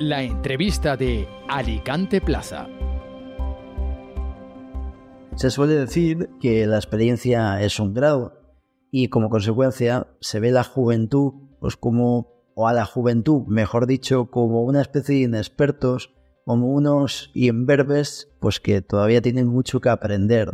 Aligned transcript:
La 0.00 0.24
entrevista 0.24 0.96
de 0.96 1.28
Alicante 1.48 2.20
Plaza. 2.20 2.66
Se 5.36 5.50
suele 5.50 5.74
decir 5.76 6.30
que 6.40 6.66
la 6.66 6.78
experiencia 6.78 7.62
es 7.62 7.78
un 7.78 7.94
grado 7.94 8.40
y 8.90 9.06
como 9.06 9.30
consecuencia 9.30 10.08
se 10.20 10.40
ve 10.40 10.50
la 10.50 10.64
juventud 10.64 11.34
pues 11.60 11.76
como 11.76 12.26
o 12.56 12.66
a 12.66 12.72
la 12.72 12.84
juventud, 12.84 13.46
mejor 13.46 13.86
dicho, 13.86 14.32
como 14.32 14.64
una 14.64 14.80
especie 14.80 15.14
de 15.14 15.22
inexpertos, 15.22 16.12
como 16.44 16.72
unos 16.72 17.30
imberbes 17.32 18.32
pues 18.40 18.58
que 18.58 18.82
todavía 18.82 19.22
tienen 19.22 19.46
mucho 19.46 19.80
que 19.80 19.90
aprender, 19.90 20.50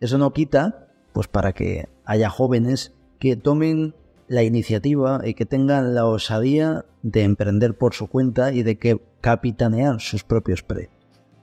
Eso 0.00 0.18
no 0.18 0.32
quita 0.32 0.88
pues 1.12 1.28
para 1.28 1.52
que 1.52 1.88
haya 2.04 2.30
jóvenes 2.30 2.96
que 3.20 3.36
tomen 3.36 3.94
la 4.28 4.42
iniciativa 4.42 5.20
y 5.24 5.34
que 5.34 5.46
tengan 5.46 5.94
la 5.94 6.06
osadía 6.06 6.84
de 7.02 7.22
emprender 7.22 7.76
por 7.76 7.94
su 7.94 8.08
cuenta 8.08 8.52
y 8.52 8.62
de 8.62 8.78
que 8.78 9.00
capitanear 9.20 10.00
sus 10.00 10.24
propios 10.24 10.62
proyectos. 10.62 10.96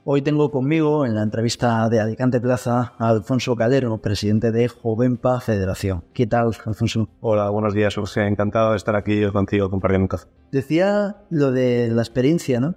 Hoy 0.06 0.20
tengo 0.20 0.50
conmigo 0.50 1.06
en 1.06 1.14
la 1.14 1.22
entrevista 1.22 1.88
de 1.88 1.98
Alicante 1.98 2.38
Plaza 2.38 2.92
a 2.98 3.08
Alfonso 3.08 3.56
Calero, 3.56 3.96
presidente 3.96 4.52
de 4.52 4.68
Jovenpa 4.68 5.40
Federación. 5.40 6.04
¿Qué 6.12 6.26
tal, 6.26 6.50
Alfonso? 6.66 7.08
Hola, 7.22 7.48
buenos 7.48 7.72
días, 7.72 7.94
José. 7.94 8.26
Encantado 8.26 8.72
de 8.72 8.76
estar 8.76 8.96
aquí 8.96 9.26
contigo 9.32 9.70
compartiendo 9.70 10.04
un 10.04 10.08
café. 10.08 10.26
Decía 10.52 11.16
lo 11.30 11.52
de 11.52 11.88
la 11.90 12.02
experiencia, 12.02 12.60
¿no? 12.60 12.74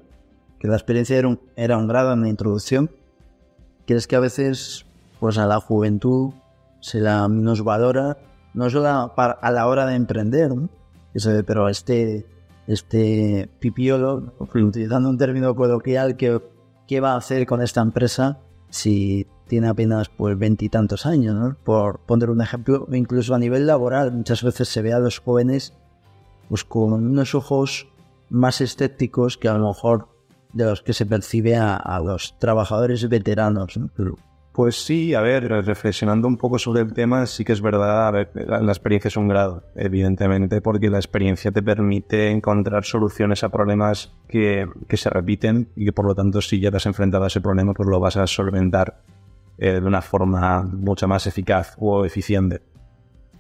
Que 0.57 0.69
la 0.69 0.75
experiencia 0.75 1.17
era 1.17 1.27
un, 1.27 1.41
era 1.57 1.77
un 1.77 1.89
grado 1.89 2.13
en 2.13 2.21
la 2.21 2.29
introducción. 2.29 2.91
¿Crees 3.85 4.07
que 4.07 4.15
a 4.15 4.21
veces, 4.21 4.85
pues 5.19 5.37
a 5.37 5.47
la 5.47 5.59
juventud 5.59 6.31
se 6.79 7.01
la 7.01 7.27
no 8.57 8.71
solo 8.71 9.13
a 9.15 9.51
la 9.51 9.67
hora 9.67 9.85
de 9.85 9.93
emprender, 9.93 10.51
pero 11.45 11.69
este, 11.69 12.25
este 12.65 13.51
pipiolo, 13.59 14.33
utilizando 14.39 15.09
un 15.09 15.17
término 15.19 15.55
coloquial, 15.55 16.17
que, 16.17 16.41
¿qué 16.87 16.99
va 16.99 17.13
a 17.13 17.17
hacer 17.17 17.45
con 17.45 17.61
esta 17.61 17.81
empresa 17.81 18.39
si 18.71 19.27
tiene 19.47 19.67
apenas 19.67 20.09
pues 20.09 20.39
veintitantos 20.39 21.05
años? 21.05 21.55
Por 21.63 21.99
poner 21.99 22.31
un 22.31 22.41
ejemplo, 22.41 22.87
incluso 22.91 23.35
a 23.35 23.39
nivel 23.39 23.67
laboral, 23.67 24.11
muchas 24.11 24.41
veces 24.41 24.67
se 24.67 24.81
ve 24.81 24.91
a 24.91 24.97
los 24.97 25.19
jóvenes 25.19 25.75
pues, 26.49 26.63
con 26.63 26.93
unos 26.93 27.35
ojos 27.35 27.87
más 28.31 28.59
escépticos 28.59 29.37
que 29.37 29.49
a 29.49 29.53
lo 29.53 29.67
mejor 29.67 30.07
de 30.53 30.65
los 30.65 30.81
que 30.81 30.93
se 30.93 31.05
percibe 31.05 31.57
a, 31.57 32.01
los 32.03 32.39
trabajadores 32.39 33.07
veteranos. 33.07 33.77
¿no? 33.77 33.91
Pues 34.57 34.83
sí, 34.83 35.13
a 35.13 35.21
ver, 35.21 35.47
reflexionando 35.47 36.27
un 36.27 36.35
poco 36.35 36.57
sobre 36.57 36.81
el 36.81 36.91
tema, 36.91 37.27
sí 37.27 37.45
que 37.45 37.53
es 37.53 37.61
verdad, 37.61 38.07
a 38.07 38.09
ver, 38.09 38.31
la, 38.33 38.71
experiencia 38.71 39.07
es 39.07 39.15
un 39.15 39.27
grado, 39.27 39.61
evidentemente, 39.75 40.61
porque 40.61 40.89
la 40.89 40.97
experiencia 40.97 41.51
te 41.51 41.61
permite 41.61 42.31
encontrar 42.31 42.83
soluciones 42.83 43.43
a 43.43 43.49
problemas 43.49 44.11
que, 44.27 44.65
se 44.91 45.11
repiten 45.11 45.69
y 45.75 45.85
que 45.85 45.93
por 45.93 46.07
lo 46.07 46.15
tanto 46.15 46.41
si 46.41 46.59
ya 46.59 46.71
te 46.71 46.77
has 46.77 46.87
enfrentado 46.87 47.25
a 47.25 47.27
ese 47.27 47.39
problema, 47.39 47.75
pues 47.75 47.87
lo 47.87 47.99
vas 47.99 48.17
a 48.17 48.25
solventar 48.25 49.03
eh, 49.59 49.73
de 49.73 49.85
una 49.85 50.01
forma 50.01 50.63
mucho 50.63 51.07
más 51.07 51.27
eficaz 51.27 51.75
o 51.77 52.03
eficiente. 52.03 52.63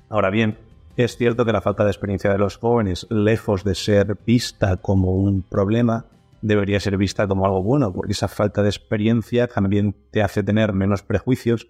Ahora 0.09 0.29
bien, 0.29 0.59
es 0.97 1.17
cierto 1.17 1.45
que 1.45 1.51
la 1.51 1.61
falta 1.61 1.83
de 1.83 1.89
experiencia 1.89 2.31
de 2.31 2.37
los 2.37 2.57
jóvenes, 2.57 3.07
lejos 3.09 3.63
de 3.63 3.73
ser 3.73 4.19
vista 4.23 4.77
como 4.77 5.13
un 5.13 5.41
problema, 5.41 6.05
debería 6.41 6.79
ser 6.79 6.97
vista 6.97 7.27
como 7.27 7.45
algo 7.45 7.63
bueno, 7.63 7.93
porque 7.93 8.13
esa 8.13 8.27
falta 8.27 8.63
de 8.63 8.69
experiencia 8.69 9.47
también 9.47 9.95
te 10.11 10.21
hace 10.21 10.43
tener 10.43 10.73
menos 10.73 11.01
prejuicios 11.01 11.67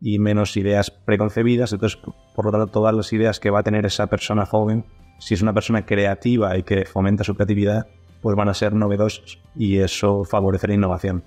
y 0.00 0.18
menos 0.18 0.56
ideas 0.56 0.90
preconcebidas. 0.90 1.72
Entonces, 1.72 2.00
por 2.34 2.44
lo 2.44 2.50
tanto, 2.50 2.66
todas 2.68 2.94
las 2.94 3.12
ideas 3.12 3.40
que 3.40 3.50
va 3.50 3.60
a 3.60 3.62
tener 3.62 3.86
esa 3.86 4.06
persona 4.06 4.46
joven, 4.46 4.84
si 5.18 5.34
es 5.34 5.42
una 5.42 5.52
persona 5.52 5.84
creativa 5.84 6.56
y 6.56 6.62
que 6.62 6.84
fomenta 6.86 7.24
su 7.24 7.34
creatividad, 7.34 7.86
pues 8.22 8.36
van 8.36 8.48
a 8.48 8.54
ser 8.54 8.74
novedosas 8.74 9.38
y 9.56 9.78
eso 9.78 10.24
favorecerá 10.24 10.74
innovación. 10.74 11.22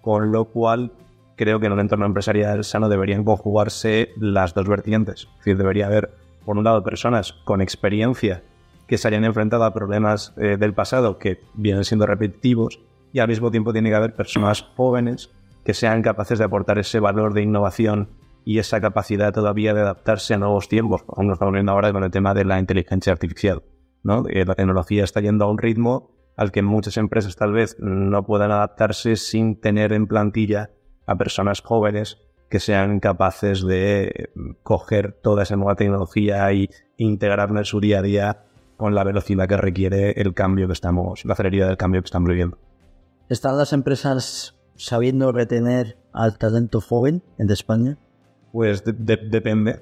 Con 0.00 0.32
lo 0.32 0.46
cual, 0.46 0.92
creo 1.36 1.60
que 1.60 1.66
en 1.66 1.72
un 1.72 1.80
entorno 1.80 2.06
empresarial 2.06 2.64
sano 2.64 2.88
deberían 2.88 3.24
conjugarse 3.24 4.10
las 4.16 4.54
dos 4.54 4.68
vertientes. 4.68 5.22
Es 5.22 5.38
decir, 5.38 5.56
debería 5.56 5.86
haber, 5.86 6.12
por 6.44 6.56
un 6.56 6.64
lado, 6.64 6.82
personas 6.82 7.32
con 7.44 7.60
experiencia 7.60 8.42
que 8.86 8.98
se 8.98 9.08
hayan 9.08 9.24
enfrentado 9.24 9.64
a 9.64 9.74
problemas 9.74 10.32
eh, 10.36 10.56
del 10.58 10.74
pasado 10.74 11.18
que 11.18 11.40
vienen 11.54 11.84
siendo 11.84 12.06
repetitivos 12.06 12.80
y 13.12 13.18
al 13.18 13.28
mismo 13.28 13.50
tiempo 13.50 13.72
tiene 13.72 13.90
que 13.90 13.96
haber 13.96 14.14
personas 14.14 14.62
jóvenes 14.76 15.30
que 15.64 15.74
sean 15.74 16.02
capaces 16.02 16.38
de 16.38 16.44
aportar 16.44 16.78
ese 16.78 17.00
valor 17.00 17.34
de 17.34 17.42
innovación 17.42 18.10
y 18.44 18.58
esa 18.60 18.80
capacidad 18.80 19.32
todavía 19.32 19.74
de 19.74 19.80
adaptarse 19.80 20.34
a 20.34 20.38
nuevos 20.38 20.68
tiempos. 20.68 21.02
Por 21.02 21.16
ejemplo, 21.16 21.34
estamos 21.34 21.54
viendo 21.54 21.72
ahora 21.72 21.92
con 21.92 22.04
el 22.04 22.10
tema 22.12 22.34
de 22.34 22.44
la 22.44 22.60
inteligencia 22.60 23.12
artificial. 23.12 23.64
¿no? 24.04 24.24
Eh, 24.28 24.44
la 24.44 24.54
tecnología 24.54 25.02
está 25.02 25.20
yendo 25.20 25.44
a 25.44 25.50
un 25.50 25.58
ritmo 25.58 26.10
al 26.36 26.52
que 26.52 26.62
muchas 26.62 26.96
empresas 26.96 27.34
tal 27.34 27.52
vez 27.52 27.76
no 27.80 28.24
puedan 28.24 28.52
adaptarse 28.52 29.16
sin 29.16 29.60
tener 29.60 29.92
en 29.92 30.06
plantilla 30.06 30.70
a 31.06 31.16
personas 31.16 31.60
jóvenes 31.62 32.18
que 32.48 32.60
sean 32.60 33.00
capaces 33.00 33.66
de 33.66 34.30
coger 34.62 35.18
toda 35.22 35.42
esa 35.42 35.56
nueva 35.56 35.74
tecnología 35.74 36.52
y 36.52 36.70
integrarla 36.96 37.60
en 37.60 37.64
su 37.64 37.80
día 37.80 37.98
a 37.98 38.02
día 38.02 38.45
con 38.76 38.94
la 38.94 39.04
velocidad 39.04 39.48
que 39.48 39.56
requiere 39.56 40.12
el 40.20 40.34
cambio 40.34 40.66
que 40.66 40.72
estamos, 40.72 41.24
la 41.24 41.34
celeridad 41.34 41.68
del 41.68 41.76
cambio 41.76 42.02
que 42.02 42.06
estamos 42.06 42.28
viviendo. 42.28 42.58
¿Están 43.28 43.56
las 43.56 43.72
empresas 43.72 44.56
sabiendo 44.76 45.32
retener 45.32 45.96
al 46.12 46.38
talento 46.38 46.80
joven 46.80 47.22
en 47.38 47.50
España? 47.50 47.98
Pues 48.52 48.84
depende. 48.84 49.80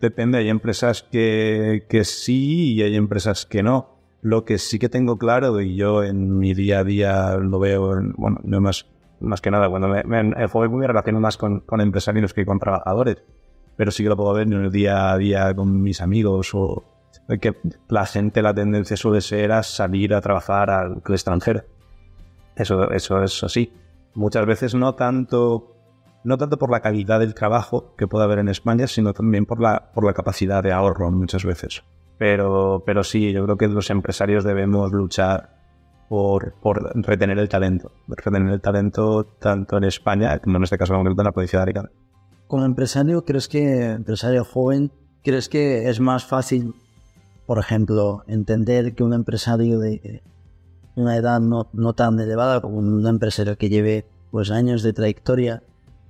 depende. 0.00 0.38
Hay 0.38 0.48
empresas 0.48 1.02
que, 1.02 1.86
que 1.88 2.04
sí 2.04 2.74
y 2.74 2.82
hay 2.82 2.96
empresas 2.96 3.46
que 3.46 3.62
no. 3.62 3.94
Lo 4.20 4.44
que 4.44 4.58
sí 4.58 4.78
que 4.78 4.88
tengo 4.88 5.18
claro, 5.18 5.60
y 5.60 5.76
yo 5.76 6.02
en 6.02 6.38
mi 6.38 6.54
día 6.54 6.80
a 6.80 6.84
día 6.84 7.36
lo 7.36 7.58
veo, 7.58 8.00
bueno, 8.16 8.40
no 8.42 8.60
más, 8.60 8.86
más 9.20 9.40
que 9.40 9.50
nada, 9.50 9.68
cuando 9.68 9.88
me, 9.88 10.02
me, 10.04 10.20
el 10.20 10.48
joven 10.48 10.74
me 10.74 10.86
relaciono 10.86 11.20
más 11.20 11.36
con, 11.36 11.60
con, 11.60 11.80
empresarios 11.82 12.32
que 12.32 12.46
con 12.46 12.58
trabajadores, 12.58 13.22
pero 13.76 13.90
sí 13.90 14.02
que 14.02 14.08
lo 14.08 14.16
puedo 14.16 14.32
ver 14.32 14.46
en 14.46 14.54
el 14.54 14.72
día 14.72 15.12
a 15.12 15.18
día 15.18 15.54
con 15.54 15.82
mis 15.82 16.00
amigos 16.00 16.54
o, 16.54 16.93
que 17.40 17.54
la 17.88 18.06
gente, 18.06 18.42
la 18.42 18.54
tendencia 18.54 18.96
suele 18.96 19.20
ser 19.20 19.52
a 19.52 19.62
salir 19.62 20.14
a 20.14 20.20
trabajar 20.20 20.70
al 20.70 21.02
extranjero. 21.08 21.62
Eso, 22.56 22.90
eso 22.90 23.22
es 23.22 23.42
así. 23.42 23.72
Muchas 24.14 24.46
veces 24.46 24.74
no 24.74 24.94
tanto, 24.94 25.76
no 26.22 26.38
tanto 26.38 26.58
por 26.58 26.70
la 26.70 26.80
calidad 26.80 27.20
del 27.20 27.34
trabajo 27.34 27.94
que 27.96 28.06
puede 28.06 28.24
haber 28.24 28.38
en 28.38 28.48
España, 28.48 28.86
sino 28.86 29.12
también 29.12 29.46
por 29.46 29.60
la, 29.60 29.90
por 29.92 30.04
la 30.04 30.12
capacidad 30.12 30.62
de 30.62 30.72
ahorro 30.72 31.10
muchas 31.10 31.44
veces. 31.44 31.82
Pero, 32.18 32.84
pero 32.86 33.02
sí, 33.02 33.32
yo 33.32 33.44
creo 33.44 33.56
que 33.56 33.68
los 33.68 33.90
empresarios 33.90 34.44
debemos 34.44 34.92
luchar 34.92 35.56
por, 36.08 36.54
por 36.60 36.94
retener 37.04 37.38
el 37.38 37.48
talento. 37.48 37.90
Retener 38.06 38.52
el 38.52 38.60
talento 38.60 39.24
tanto 39.24 39.78
en 39.78 39.84
España, 39.84 40.38
como 40.38 40.58
en 40.58 40.64
este 40.64 40.78
caso 40.78 40.94
concreto 40.94 41.22
en 41.22 41.24
la 41.24 41.32
provincia 41.32 41.58
de 41.58 41.62
Alicante. 41.64 41.92
Como 42.46 42.64
empresario, 42.64 43.24
¿crees 43.24 43.48
que, 43.48 43.92
empresario 43.92 44.44
joven, 44.44 44.92
crees 45.24 45.48
que 45.48 45.88
es 45.88 45.98
más 45.98 46.24
fácil 46.24 46.74
por 47.46 47.58
ejemplo, 47.58 48.24
entender 48.26 48.94
que 48.94 49.04
un 49.04 49.12
empresario 49.12 49.78
de 49.78 50.22
una 50.96 51.16
edad 51.16 51.40
no, 51.40 51.92
tan 51.94 52.18
elevada 52.20 52.60
como 52.60 52.78
un 52.78 53.06
empresario 53.06 53.58
que 53.58 53.68
lleve 53.68 54.06
pues 54.30 54.50
años 54.50 54.82
de 54.82 54.92
trayectoria, 54.92 55.62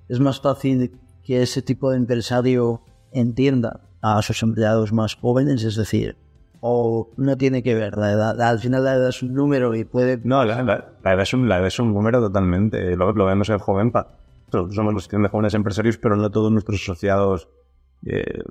es 0.09 0.21
más 0.21 0.41
fácil 0.41 0.99
que 1.25 1.43
ese 1.43 1.62
tipo 1.62 1.91
de 1.91 1.97
empresario 1.97 2.83
entienda 3.12 3.81
a 4.00 4.21
sus 4.22 4.43
empleados 4.43 4.93
más 4.93 5.15
jóvenes, 5.15 5.65
es 5.65 5.77
decir, 5.77 6.17
o 6.61 7.11
no 7.17 7.37
tiene 7.37 7.62
que 7.62 7.75
ver 7.75 7.97
la 7.97 8.12
edad, 8.12 8.41
al 8.41 8.59
final 8.59 8.84
la 8.84 8.95
edad 8.95 9.09
es 9.09 9.22
un 9.22 9.34
número 9.34 9.75
y 9.75 9.84
puede... 9.84 10.21
No, 10.25 10.45
la, 10.45 10.61
edad, 10.61 11.21
es 11.21 11.78
un, 11.78 11.93
número 11.93 12.21
totalmente, 12.21 12.97
lo, 12.97 13.12
lo 13.12 13.27
vemos 13.27 13.49
en 13.49 13.59
Jovenpa. 13.59 14.19
Somos 14.51 14.95
los 14.95 15.09
de 15.09 15.28
jóvenes 15.28 15.55
empresarios, 15.55 15.99
pero 15.99 16.16
no 16.16 16.31
todos 16.31 16.53
nuestros 16.53 16.81
asociados 16.81 17.49
eh, 18.06 18.43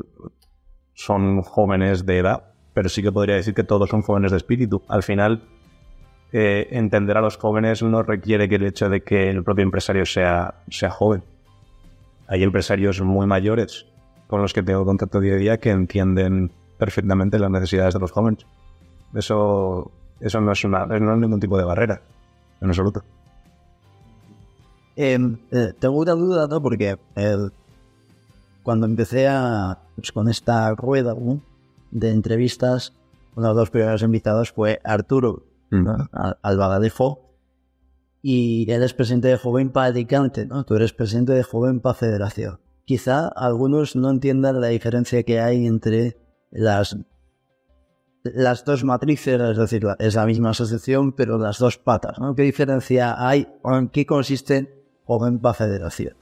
son 0.94 1.42
jóvenes 1.44 2.06
de 2.06 2.18
edad 2.18 2.53
pero 2.74 2.90
sí 2.90 3.02
que 3.02 3.12
podría 3.12 3.36
decir 3.36 3.54
que 3.54 3.64
todos 3.64 3.90
son 3.90 4.02
jóvenes 4.02 4.32
de 4.32 4.38
espíritu. 4.38 4.82
Al 4.88 5.04
final, 5.04 5.44
eh, 6.32 6.68
entender 6.72 7.18
a 7.18 7.22
los 7.22 7.38
jóvenes 7.38 7.84
no 7.84 8.04
requiere 8.04 8.50
que 8.50 8.56
el 8.56 8.66
hecho 8.66 8.90
de 8.90 9.02
que 9.04 9.30
el 9.30 9.44
propio 9.44 9.64
empresario 9.64 10.06
sea, 10.06 10.56
sea 10.70 10.90
joven. 10.90 11.24
Hay 12.28 12.44
empresarios 12.44 13.02
muy 13.02 13.28
mayores 13.28 13.86
con 14.28 14.42
los 14.42 14.54
que 14.54 14.64
tengo 14.64 14.86
contacto 14.86 15.20
día 15.20 15.34
a 15.34 15.38
día 15.38 15.58
que 15.60 15.70
entienden 15.70 16.52
perfectamente 16.78 17.38
las 17.38 17.52
necesidades 17.52 17.94
de 17.94 18.00
los 18.00 18.12
jóvenes. 18.12 18.46
Eso, 19.14 19.92
eso 20.20 20.42
no, 20.42 20.52
es 20.52 20.64
una, 20.64 20.86
no 20.88 21.14
es 21.14 21.20
ningún 21.20 21.40
tipo 21.40 21.58
de 21.58 21.64
barrera, 21.64 22.02
en 22.60 22.70
absoluto. 22.70 23.04
Em, 24.96 25.38
eh, 25.52 25.74
tengo 25.80 25.98
una 25.98 26.14
duda, 26.14 26.48
¿no? 26.48 26.62
Porque 26.62 26.98
cuando 28.64 28.86
empecé 28.86 29.28
a, 29.28 29.78
pues, 29.96 30.12
con 30.12 30.30
esta 30.30 30.74
rueda. 30.74 31.14
De 31.94 32.10
entrevistas, 32.10 32.94
uno 33.36 33.50
de 33.50 33.56
los 33.56 33.70
primeros 33.70 34.02
invitados 34.02 34.52
fue 34.52 34.82
Arturo 34.84 35.46
mm. 35.72 35.88
Albagadejo, 36.42 37.30
y 38.22 38.70
él 38.72 38.84
es 38.84 38.94
presidente 38.94 39.28
de 39.28 39.38
Jovenpa 39.38 39.84
Alicante, 39.84 40.46
¿no? 40.46 40.64
Tú 40.64 40.76
eres 40.76 40.94
presidente 40.94 41.34
de 41.34 41.44
Jovenpa 41.44 41.94
Federación. 41.94 42.60
Quizá 42.86 43.28
algunos 43.28 43.96
no 43.96 44.10
entiendan 44.10 44.62
la 44.62 44.68
diferencia 44.68 45.24
que 45.24 45.40
hay 45.40 45.68
entre 45.68 46.18
las 46.52 46.98
las 48.24 48.64
dos 48.64 48.86
matrices, 48.86 49.40
es 49.40 49.58
decir, 49.58 49.86
es 50.00 50.16
la 50.16 50.26
misma 50.26 50.52
asociación, 50.52 51.12
pero 51.12 51.38
las 51.38 51.60
dos 51.60 51.78
patas. 51.78 52.18
¿no? 52.20 52.34
¿Qué 52.34 52.44
diferencia 52.44 53.16
hay 53.28 53.50
o 53.62 53.76
en 53.76 53.90
qué 53.90 54.06
consiste 54.06 54.86
Jovenpa 55.04 55.54
Federación? 55.54 56.16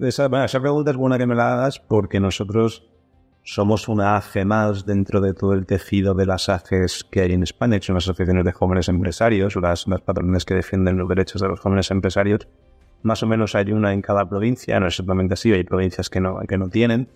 Esa, 0.00 0.26
esa 0.44 0.60
pregunta 0.60 0.90
es 0.90 0.96
buena 0.96 1.16
que 1.16 1.26
me 1.26 1.36
la 1.36 1.52
hagas 1.52 1.78
porque 1.78 2.18
nosotros 2.18 2.89
somos 3.52 3.88
una 3.88 4.16
AGE 4.16 4.44
más 4.44 4.86
dentro 4.86 5.20
de 5.20 5.34
todo 5.34 5.54
el 5.54 5.66
tejido 5.66 6.14
de 6.14 6.24
las 6.24 6.48
AGEs 6.48 7.02
que 7.02 7.22
hay 7.22 7.32
en 7.32 7.42
España, 7.42 7.80
que 7.80 7.86
son 7.86 7.96
las 7.96 8.04
asociaciones 8.04 8.44
de 8.44 8.52
jóvenes 8.52 8.88
empresarios, 8.88 9.56
las, 9.56 9.88
las 9.88 10.00
patrones 10.02 10.44
que 10.44 10.54
defienden 10.54 10.96
los 10.96 11.08
derechos 11.08 11.42
de 11.42 11.48
los 11.48 11.58
jóvenes 11.58 11.90
empresarios. 11.90 12.46
Más 13.02 13.24
o 13.24 13.26
menos 13.26 13.56
hay 13.56 13.72
una 13.72 13.92
en 13.92 14.02
cada 14.02 14.28
provincia, 14.28 14.78
no 14.78 14.86
es 14.86 14.92
exactamente 14.92 15.34
así, 15.34 15.52
hay 15.52 15.64
provincias 15.64 16.08
que 16.08 16.20
no, 16.20 16.38
que 16.48 16.58
no 16.58 16.68
tienen, 16.68 17.08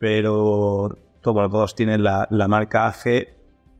pero 0.00 0.98
bueno, 1.22 1.48
todos 1.48 1.76
tienen 1.76 2.02
la, 2.02 2.26
la 2.28 2.48
marca 2.48 2.88
AGE 2.88 3.36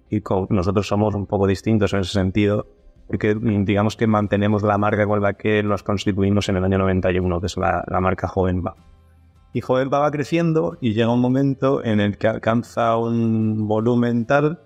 y 0.09 0.23
nosotros 0.51 0.87
somos 0.87 1.17
un 1.17 1.27
poco 1.27 1.49
distintos 1.49 1.93
en 1.95 2.01
ese 2.01 2.13
sentido, 2.13 2.69
porque 3.09 3.35
digamos 3.35 3.97
que 3.97 4.07
mantenemos 4.07 4.63
la 4.63 4.79
marca 4.79 5.05
con 5.05 5.21
la 5.21 5.33
que 5.33 5.65
nos 5.65 5.83
constituimos 5.83 6.49
en 6.49 6.59
el 6.59 6.65
año 6.65 6.79
91, 6.79 7.41
que 7.41 7.47
es 7.47 7.57
la, 7.57 7.83
la 7.89 8.01
marca 8.01 8.29
Jovenba. 8.29 8.77
Y 9.57 9.63
Jovenba 9.63 10.01
va 10.01 10.11
creciendo 10.11 10.77
y 10.83 10.93
llega 10.93 11.09
un 11.09 11.23
momento 11.23 11.83
en 11.83 11.99
el 11.99 12.19
que 12.19 12.29
alcanza 12.29 12.95
un 12.99 13.67
volumen 13.67 14.27
tal 14.27 14.61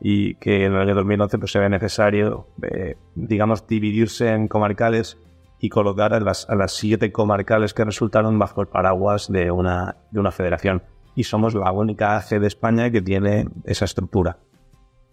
y 0.00 0.34
que 0.34 0.64
en 0.64 0.72
el 0.72 0.80
año 0.80 0.96
2011 0.96 1.38
pues, 1.38 1.52
se 1.52 1.60
ve 1.60 1.68
necesario, 1.68 2.48
eh, 2.60 2.96
digamos, 3.14 3.68
dividirse 3.68 4.32
en 4.32 4.48
comarcales 4.48 5.16
y 5.60 5.68
colocar 5.68 6.12
a 6.12 6.18
las, 6.18 6.50
a 6.50 6.56
las 6.56 6.72
siete 6.72 7.12
comarcales 7.12 7.72
que 7.72 7.84
resultaron 7.84 8.36
bajo 8.36 8.60
el 8.60 8.66
paraguas 8.66 9.30
de 9.30 9.52
una, 9.52 9.98
de 10.10 10.18
una 10.18 10.32
federación 10.32 10.82
y 11.14 11.22
somos 11.22 11.54
la 11.54 11.70
única 11.70 12.16
AC 12.16 12.40
de 12.40 12.48
España 12.48 12.90
que 12.90 13.00
tiene 13.00 13.46
esa 13.62 13.84
estructura. 13.84 14.38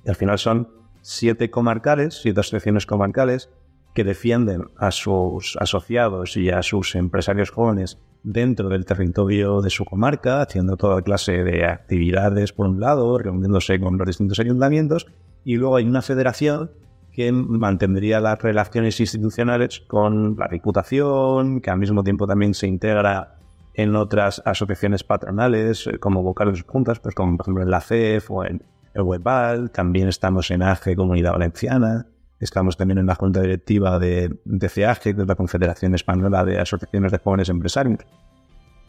Y 0.05 0.09
al 0.09 0.15
final 0.15 0.39
son 0.39 0.69
siete 1.01 1.51
comarcales, 1.51 2.19
siete 2.19 2.39
asociaciones 2.39 2.87
comarcales 2.87 3.51
que 3.93 4.03
defienden 4.03 4.65
a 4.77 4.91
sus 4.91 5.57
asociados 5.59 6.37
y 6.37 6.49
a 6.49 6.61
sus 6.61 6.95
empresarios 6.95 7.51
jóvenes 7.51 7.97
dentro 8.23 8.69
del 8.69 8.85
territorio 8.85 9.61
de 9.61 9.69
su 9.69 9.85
comarca, 9.85 10.41
haciendo 10.41 10.77
toda 10.77 11.01
clase 11.01 11.43
de 11.43 11.65
actividades 11.65 12.53
por 12.53 12.67
un 12.67 12.79
lado, 12.79 13.17
reuniéndose 13.17 13.79
con 13.79 13.97
los 13.97 14.07
distintos 14.07 14.39
ayuntamientos, 14.39 15.07
y 15.43 15.55
luego 15.55 15.77
hay 15.77 15.85
una 15.85 16.01
federación 16.01 16.71
que 17.11 17.31
mantendría 17.31 18.19
las 18.19 18.41
relaciones 18.41 18.99
institucionales 18.99 19.81
con 19.81 20.35
la 20.37 20.47
Diputación, 20.47 21.61
que 21.61 21.71
al 21.71 21.79
mismo 21.79 22.03
tiempo 22.03 22.27
también 22.27 22.53
se 22.53 22.67
integra 22.67 23.39
en 23.73 23.95
otras 23.95 24.41
asociaciones 24.45 25.03
patronales, 25.03 25.87
eh, 25.87 25.99
como 25.99 26.21
vocales 26.23 26.63
juntas, 26.63 26.99
pues 26.99 27.15
como 27.15 27.37
por 27.37 27.45
ejemplo 27.45 27.63
en 27.63 27.71
la 27.71 27.81
CEF 27.81 28.29
o 28.31 28.45
en 28.45 28.63
el 28.93 29.01
WebAL, 29.03 29.71
también 29.71 30.07
estamos 30.07 30.51
en 30.51 30.63
AGE 30.63 30.95
Comunidad 30.95 31.33
Valenciana, 31.33 32.07
estamos 32.39 32.77
también 32.77 32.99
en 32.99 33.05
la 33.05 33.15
junta 33.15 33.41
directiva 33.41 33.99
de, 33.99 34.35
de 34.45 34.67
es 34.67 35.15
la 35.15 35.35
Confederación 35.35 35.95
Española 35.95 36.45
de 36.45 36.59
Asociaciones 36.59 37.11
de 37.11 37.17
Jóvenes 37.19 37.49
Empresarios. 37.49 37.99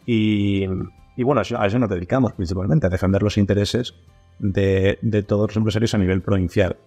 Y, 0.05 0.65
bueno, 1.17 1.41
a 1.41 1.67
eso 1.67 1.79
nos 1.79 1.89
dedicamos 1.89 2.33
principalmente, 2.33 2.87
a 2.87 2.89
defender 2.89 3.21
los 3.21 3.37
intereses 3.37 3.93
de, 4.39 4.97
de 5.01 5.23
todos 5.23 5.49
los 5.49 5.57
empresarios 5.57 5.93
a 5.93 5.97
nivel 5.97 6.21
provincial. 6.21 6.77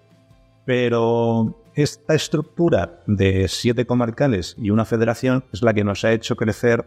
Pero 0.65 1.61
esta 1.75 2.15
estructura 2.15 3.03
de 3.07 3.47
siete 3.49 3.87
comarcales 3.87 4.57
y 4.59 4.71
una 4.71 4.85
federación 4.85 5.45
es 5.53 5.63
la 5.63 5.75
que 5.75 5.85
nos 5.85 6.05
ha 6.05 6.13
hecho 6.13 6.37
crecer 6.37 6.87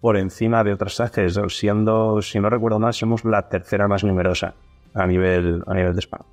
por 0.00 0.16
encima 0.16 0.64
de 0.64 0.72
otras 0.72 1.00
ACES, 1.00 1.38
siendo, 1.48 2.22
si 2.22 2.40
no 2.40 2.48
recuerdo 2.48 2.78
mal, 2.78 2.94
somos 2.94 3.24
la 3.24 3.48
tercera 3.48 3.86
más 3.86 4.02
numerosa 4.04 4.54
a 4.94 5.06
nivel, 5.06 5.62
a 5.66 5.74
nivel 5.74 5.94
de 5.94 6.00
España. 6.00 6.24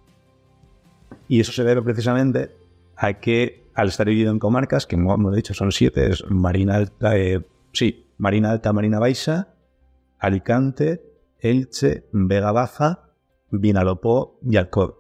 Y 1.28 1.40
eso 1.40 1.52
se 1.52 1.64
debe 1.64 1.82
precisamente 1.82 2.52
a 2.96 3.14
que 3.14 3.68
al 3.74 3.90
estar 3.90 4.08
dividido 4.08 4.32
en 4.32 4.40
comarcas, 4.40 4.88
que 4.88 4.96
como 4.96 5.14
hemos 5.14 5.36
dicho 5.36 5.54
son 5.54 5.72
siete, 5.72 6.10
es 6.10 6.24
Marina 6.30 6.76
Alta, 6.76 7.18
eh, 7.18 7.46
sí, 7.74 8.08
Marina 8.18 8.52
Alta, 8.52 8.74
Marina 8.74 9.00
Baixa, 9.00 9.50
Alicante, 10.18 11.04
Elche, 11.40 12.06
Vega 12.12 12.52
Baja, 12.52 13.12
Vinalopó 13.52 14.40
y 14.44 14.58
Alcoy. 14.58 14.94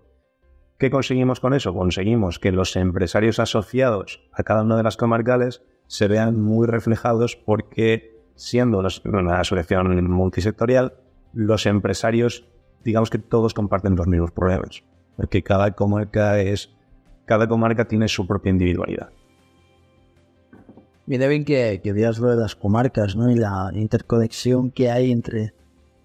¿Qué 0.78 0.92
conseguimos 0.92 1.40
con 1.40 1.56
eso? 1.56 1.74
Conseguimos 1.74 2.38
que 2.38 2.52
los 2.52 2.76
empresarios 2.76 3.40
asociados 3.40 4.22
a 4.32 4.44
cada 4.44 4.62
una 4.62 4.78
de 4.78 4.84
las 4.84 4.96
comarcales 4.96 5.64
se 5.88 6.08
vean 6.08 6.40
muy 6.40 6.68
reflejados 6.68 7.36
porque 7.36 8.16
siendo 8.36 8.84
una 9.06 9.40
asociación 9.40 10.08
multisectorial, 10.08 10.94
los 11.34 11.66
empresarios, 11.66 12.48
digamos 12.84 13.10
que 13.10 13.18
todos 13.18 13.56
comparten 13.56 13.96
los 13.96 14.06
mismos 14.06 14.32
problemas, 14.32 14.84
porque 15.18 15.44
cada 15.44 15.72
comarca 15.72 16.40
es, 16.40 16.69
cada 17.25 17.48
comarca 17.48 17.88
tiene 17.88 18.08
su 18.08 18.25
propia 18.25 18.52
individualidad. 18.52 19.10
Viene 21.08 21.28
bien 21.28 21.44
que, 21.44 21.81
que 21.84 21.94
digas 21.94 22.19
lo 22.19 22.30
de 22.30 22.38
las 22.38 22.56
comarcas, 22.56 23.16
¿no? 23.16 23.31
Y 23.31 23.36
la 23.36 23.72
interconexión 23.74 24.72
que 24.72 24.92
hay 24.92 25.12
entre, 25.12 25.54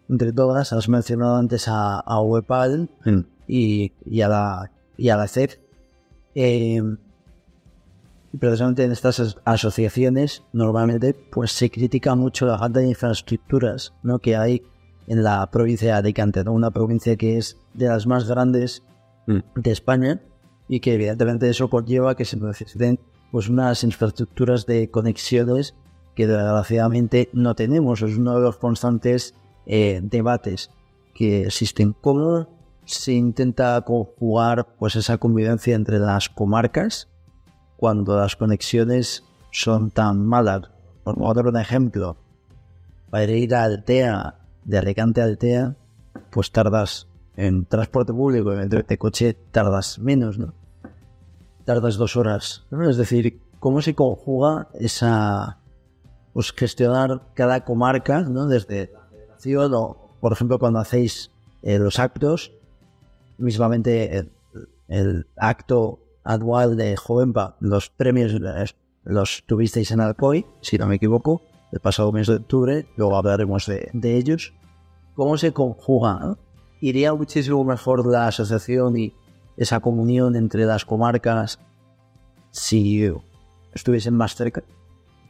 entre 0.08 0.32
todas. 0.32 0.72
Has 0.72 0.88
mencionado 0.88 1.36
antes 1.36 1.68
a, 1.68 2.00
a 2.00 2.20
Webal 2.20 2.88
mm. 3.04 3.20
y, 3.46 3.92
y, 4.06 4.20
a 4.22 4.28
la, 4.28 4.70
y 4.96 5.08
a 5.10 5.16
la 5.16 5.28
CEF. 5.28 5.58
Eh, 6.34 6.80
y 8.32 8.38
precisamente 8.38 8.84
en 8.84 8.92
estas 8.92 9.36
asociaciones 9.44 10.42
normalmente 10.52 11.14
pues 11.14 11.52
se 11.52 11.70
critica 11.70 12.14
mucho 12.14 12.46
la 12.46 12.58
falta 12.58 12.80
de 12.80 12.88
infraestructuras 12.88 13.92
¿no? 14.02 14.20
que 14.20 14.36
hay 14.36 14.62
en 15.06 15.22
la 15.22 15.50
provincia 15.50 15.88
de 15.88 15.98
Alicante, 15.98 16.40
una 16.48 16.70
provincia 16.70 17.16
que 17.16 17.36
es 17.36 17.58
de 17.74 17.88
las 17.88 18.06
más 18.06 18.26
grandes 18.26 18.82
mm. 19.26 19.38
de 19.56 19.70
España 19.70 20.20
y 20.68 20.80
que 20.80 20.94
evidentemente 20.94 21.48
eso 21.48 21.68
conlleva 21.68 22.16
que 22.16 22.24
se 22.24 22.36
necesiten 22.36 22.98
pues 23.30 23.48
unas 23.48 23.82
infraestructuras 23.84 24.66
de 24.66 24.90
conexiones 24.90 25.74
que 26.14 26.26
desgraciadamente 26.26 27.30
no 27.32 27.54
tenemos. 27.54 28.02
Es 28.02 28.16
uno 28.16 28.36
de 28.36 28.42
los 28.42 28.58
constantes 28.58 29.34
eh, 29.66 30.00
debates 30.02 30.70
que 31.14 31.42
existen. 31.42 31.94
¿Cómo 32.00 32.46
se 32.84 33.12
intenta 33.12 33.80
conjugar 33.82 34.74
pues 34.78 34.96
esa 34.96 35.18
convivencia 35.18 35.74
entre 35.74 35.98
las 35.98 36.28
comarcas 36.28 37.08
cuando 37.76 38.16
las 38.16 38.36
conexiones 38.36 39.24
son 39.50 39.90
tan 39.90 40.24
malas. 40.24 40.70
Por 41.04 41.34
dar 41.34 41.46
un 41.46 41.56
ejemplo, 41.56 42.16
para 43.10 43.32
ir 43.32 43.54
a 43.54 43.64
Altea, 43.64 44.38
de 44.64 44.78
Alicante 44.78 45.20
a 45.20 45.24
Altea, 45.24 45.76
pues 46.30 46.52
tardas 46.52 47.08
en 47.36 47.64
transporte 47.64 48.12
público, 48.12 48.52
en 48.52 48.72
el 48.72 48.98
coche, 48.98 49.36
tardas 49.50 49.98
menos, 49.98 50.38
¿no? 50.38 50.54
Tardas 51.64 51.96
dos 51.96 52.16
horas. 52.16 52.66
Es 52.88 52.96
decir, 52.96 53.40
¿cómo 53.58 53.82
se 53.82 53.94
conjuga 53.94 54.68
esa. 54.74 55.58
Pues 56.32 56.50
gestionar 56.52 57.20
cada 57.34 57.62
comarca, 57.64 58.22
¿no? 58.22 58.46
Desde 58.46 58.90
la 58.92 59.06
federación 59.10 59.74
o, 59.74 60.08
por 60.20 60.32
ejemplo, 60.32 60.58
cuando 60.58 60.78
hacéis 60.78 61.30
eh, 61.62 61.78
los 61.78 61.98
actos, 61.98 62.52
mismamente 63.36 64.30
el 64.88 65.26
acto 65.36 66.00
anual 66.24 66.76
de 66.76 66.96
Jovenpa, 66.96 67.56
los 67.60 67.90
premios 67.90 68.32
los 69.04 69.42
tuvisteis 69.46 69.90
en 69.90 70.00
Alcoy, 70.00 70.46
si 70.60 70.78
no 70.78 70.86
me 70.86 70.96
equivoco, 70.96 71.42
el 71.72 71.80
pasado 71.80 72.12
mes 72.12 72.26
de 72.26 72.36
octubre, 72.36 72.86
luego 72.96 73.16
hablaremos 73.16 73.66
de, 73.66 74.16
ellos. 74.16 74.52
¿Cómo 75.14 75.36
se 75.38 75.52
conjuga? 75.52 76.36
¿Iría 76.82 77.14
muchísimo 77.14 77.62
mejor 77.62 78.04
la 78.04 78.26
asociación 78.26 78.98
y 78.98 79.14
esa 79.56 79.78
comunión 79.78 80.34
entre 80.34 80.64
las 80.64 80.84
comarcas 80.84 81.60
si 82.50 83.08
estuviesen 83.72 84.16
más 84.16 84.34
cerca? 84.34 84.64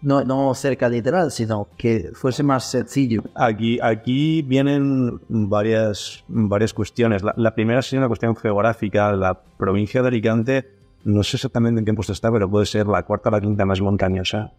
No, 0.01 0.25
no 0.25 0.55
cerca 0.55 0.89
literal, 0.89 1.31
sino 1.31 1.69
que 1.77 2.11
fuese 2.15 2.43
más 2.43 2.71
sencillo. 2.71 3.23
Aquí, 3.35 3.79
aquí 3.83 4.41
vienen 4.41 5.21
varias, 5.29 6.25
varias 6.27 6.73
cuestiones. 6.73 7.23
La, 7.23 7.35
la 7.37 7.55
primera 7.55 7.83
sería 7.83 8.01
una 8.01 8.09
cuestión 8.09 8.35
geográfica. 8.35 9.13
La 9.13 9.39
provincia 9.59 10.01
de 10.01 10.09
Alicante 10.09 10.71
no 11.05 11.23
sé 11.23 11.37
exactamente 11.37 11.81
en 11.81 11.85
qué 11.85 11.93
puesto 11.93 12.15
está, 12.15 12.33
pero 12.33 12.51
puede 12.51 12.65
ser 12.65 12.87
la 12.87 13.03
cuarta 13.03 13.29
o 13.29 13.33
la 13.33 13.43
quinta 13.43 13.67
más 13.67 13.79
montañosa 13.83 14.55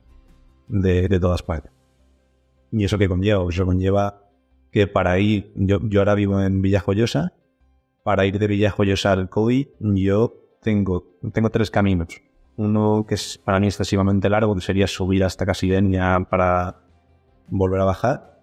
de, 0.68 1.08
de 1.08 1.20
toda 1.20 1.38
España. 1.38 1.72
¿Y 2.72 2.84
eso 2.84 3.00
qué 3.00 3.10
conlleva? 3.10 3.50
Eso 3.50 3.66
conlleva 3.66 4.22
que 4.74 4.88
para 4.88 5.20
ir, 5.20 5.54
yo, 5.56 5.80
yo 5.84 6.02
ahora 6.02 6.16
vivo 6.16 6.42
en 6.42 6.64
Villajoyosa, 6.64 7.34
para 8.04 8.26
ir 8.26 8.40
de 8.40 8.48
Villajoyosa 8.48 9.12
al 9.12 9.30
COVID, 9.30 9.68
yo 9.80 10.34
tengo, 10.62 11.16
tengo 11.32 11.52
tres 11.52 11.70
caminos. 11.70 12.22
Uno 12.58 13.06
que 13.08 13.14
es 13.14 13.38
para 13.38 13.60
mí 13.60 13.68
excesivamente 13.68 14.30
largo, 14.30 14.56
que 14.56 14.62
sería 14.62 14.88
subir 14.88 15.24
hasta 15.24 15.46
Casidenia 15.46 16.28
para 16.30 16.82
volver 17.50 17.82
a 17.82 17.86
bajar. 17.86 18.42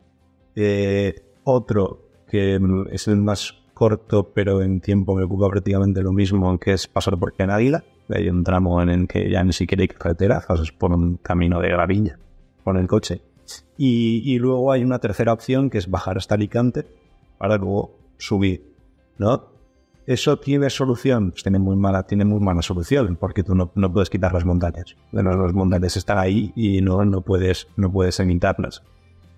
Eh, 0.54 1.16
otro 1.42 2.08
que 2.28 2.60
es 2.92 3.08
el 3.08 3.16
más 3.16 3.56
corto, 3.74 4.32
pero 4.32 4.62
en 4.62 4.80
tiempo 4.80 5.16
me 5.16 5.24
ocupa 5.24 5.48
prácticamente 5.48 6.00
lo 6.00 6.12
mismo, 6.12 6.58
que 6.60 6.74
es 6.74 6.86
pasar 6.86 7.18
por 7.18 7.34
Águila. 7.36 7.82
Hay 8.08 8.28
un 8.28 8.44
tramo 8.44 8.80
en 8.82 8.88
el 8.88 9.08
que 9.08 9.28
ya 9.28 9.42
ni 9.42 9.52
siquiera 9.52 9.82
hay 9.82 9.88
carretera, 9.88 10.44
pasas 10.46 10.70
por 10.70 10.92
un 10.92 11.16
camino 11.16 11.60
de 11.60 11.70
gravilla 11.70 12.18
con 12.62 12.76
el 12.76 12.86
coche. 12.86 13.20
Y, 13.76 14.38
luego 14.38 14.72
hay 14.72 14.84
una 14.84 14.98
tercera 14.98 15.32
opción 15.32 15.70
que 15.70 15.78
es 15.78 15.90
bajar 15.90 16.18
hasta 16.18 16.34
Alicante 16.34 16.86
para 17.38 17.56
luego 17.56 17.96
subir, 18.18 18.74
¿no? 19.18 19.50
¿Eso 20.06 20.38
tiene 20.38 20.70
solución? 20.70 21.30
Pues 21.30 21.42
tiene 21.42 21.58
muy 21.58 21.76
mala, 21.76 22.02
tiene 22.02 22.24
muy 22.24 22.40
mala 22.40 22.62
solución, 22.62 23.16
porque 23.16 23.42
tú 23.42 23.54
no, 23.54 23.70
no 23.74 23.92
puedes 23.92 24.10
quitar 24.10 24.32
las 24.32 24.44
montañas. 24.44 24.96
Bueno, 25.12 25.36
las 25.36 25.52
montañas 25.52 25.96
están 25.96 26.18
ahí 26.18 26.52
y 26.56 26.80
no, 26.80 27.04
no 27.04 27.20
puedes, 27.20 27.68
no 27.76 27.92
puedes 27.92 28.18
evitarlas. 28.20 28.82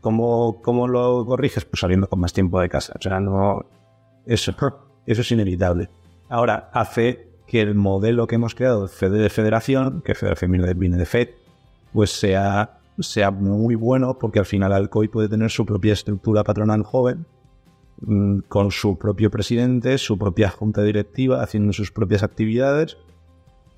¿Cómo, 0.00 0.61
¿Cómo 0.62 0.88
lo 0.88 1.25
corriges? 1.26 1.64
Pues 1.64 1.81
saliendo 1.81 2.09
con 2.09 2.21
más 2.21 2.33
tiempo 2.33 2.61
de 2.61 2.69
casa. 2.69 2.95
O 2.99 3.02
sea, 3.02 3.21
no. 3.21 3.64
Eso, 4.26 4.52
eso 5.07 5.21
es 5.21 5.31
inevitable. 5.31 5.90
Ahora, 6.28 6.71
hace 6.73 7.28
que 7.47 7.61
el 7.61 7.75
modelo 7.75 8.26
que 8.26 8.37
hemos 8.37 8.54
creado 8.54 8.88
de 8.88 9.28
federación, 9.28 10.02
que 10.02 10.14
Federación 10.14 10.52
viene 10.52 10.97
de 10.97 11.07
FED, 11.07 11.28
pues 11.92 12.11
sea, 12.11 12.78
sea 12.99 13.30
muy 13.30 13.75
bueno 13.75 14.18
porque 14.18 14.38
al 14.38 14.44
final 14.44 14.72
Alcoy 14.72 15.08
puede 15.08 15.28
tener 15.28 15.50
su 15.50 15.64
propia 15.64 15.92
estructura 15.92 16.44
patronal 16.44 16.82
joven, 16.82 17.26
mm, 18.00 18.40
con 18.49 18.70
su 18.70 18.99
propio 18.99 19.30
presidente, 19.30 19.99
su 19.99 20.18
propia 20.18 20.50
junta 20.50 20.82
directiva, 20.82 21.42
haciendo 21.42 21.72
sus 21.72 21.90
propias 21.90 22.22
actividades 22.22 22.99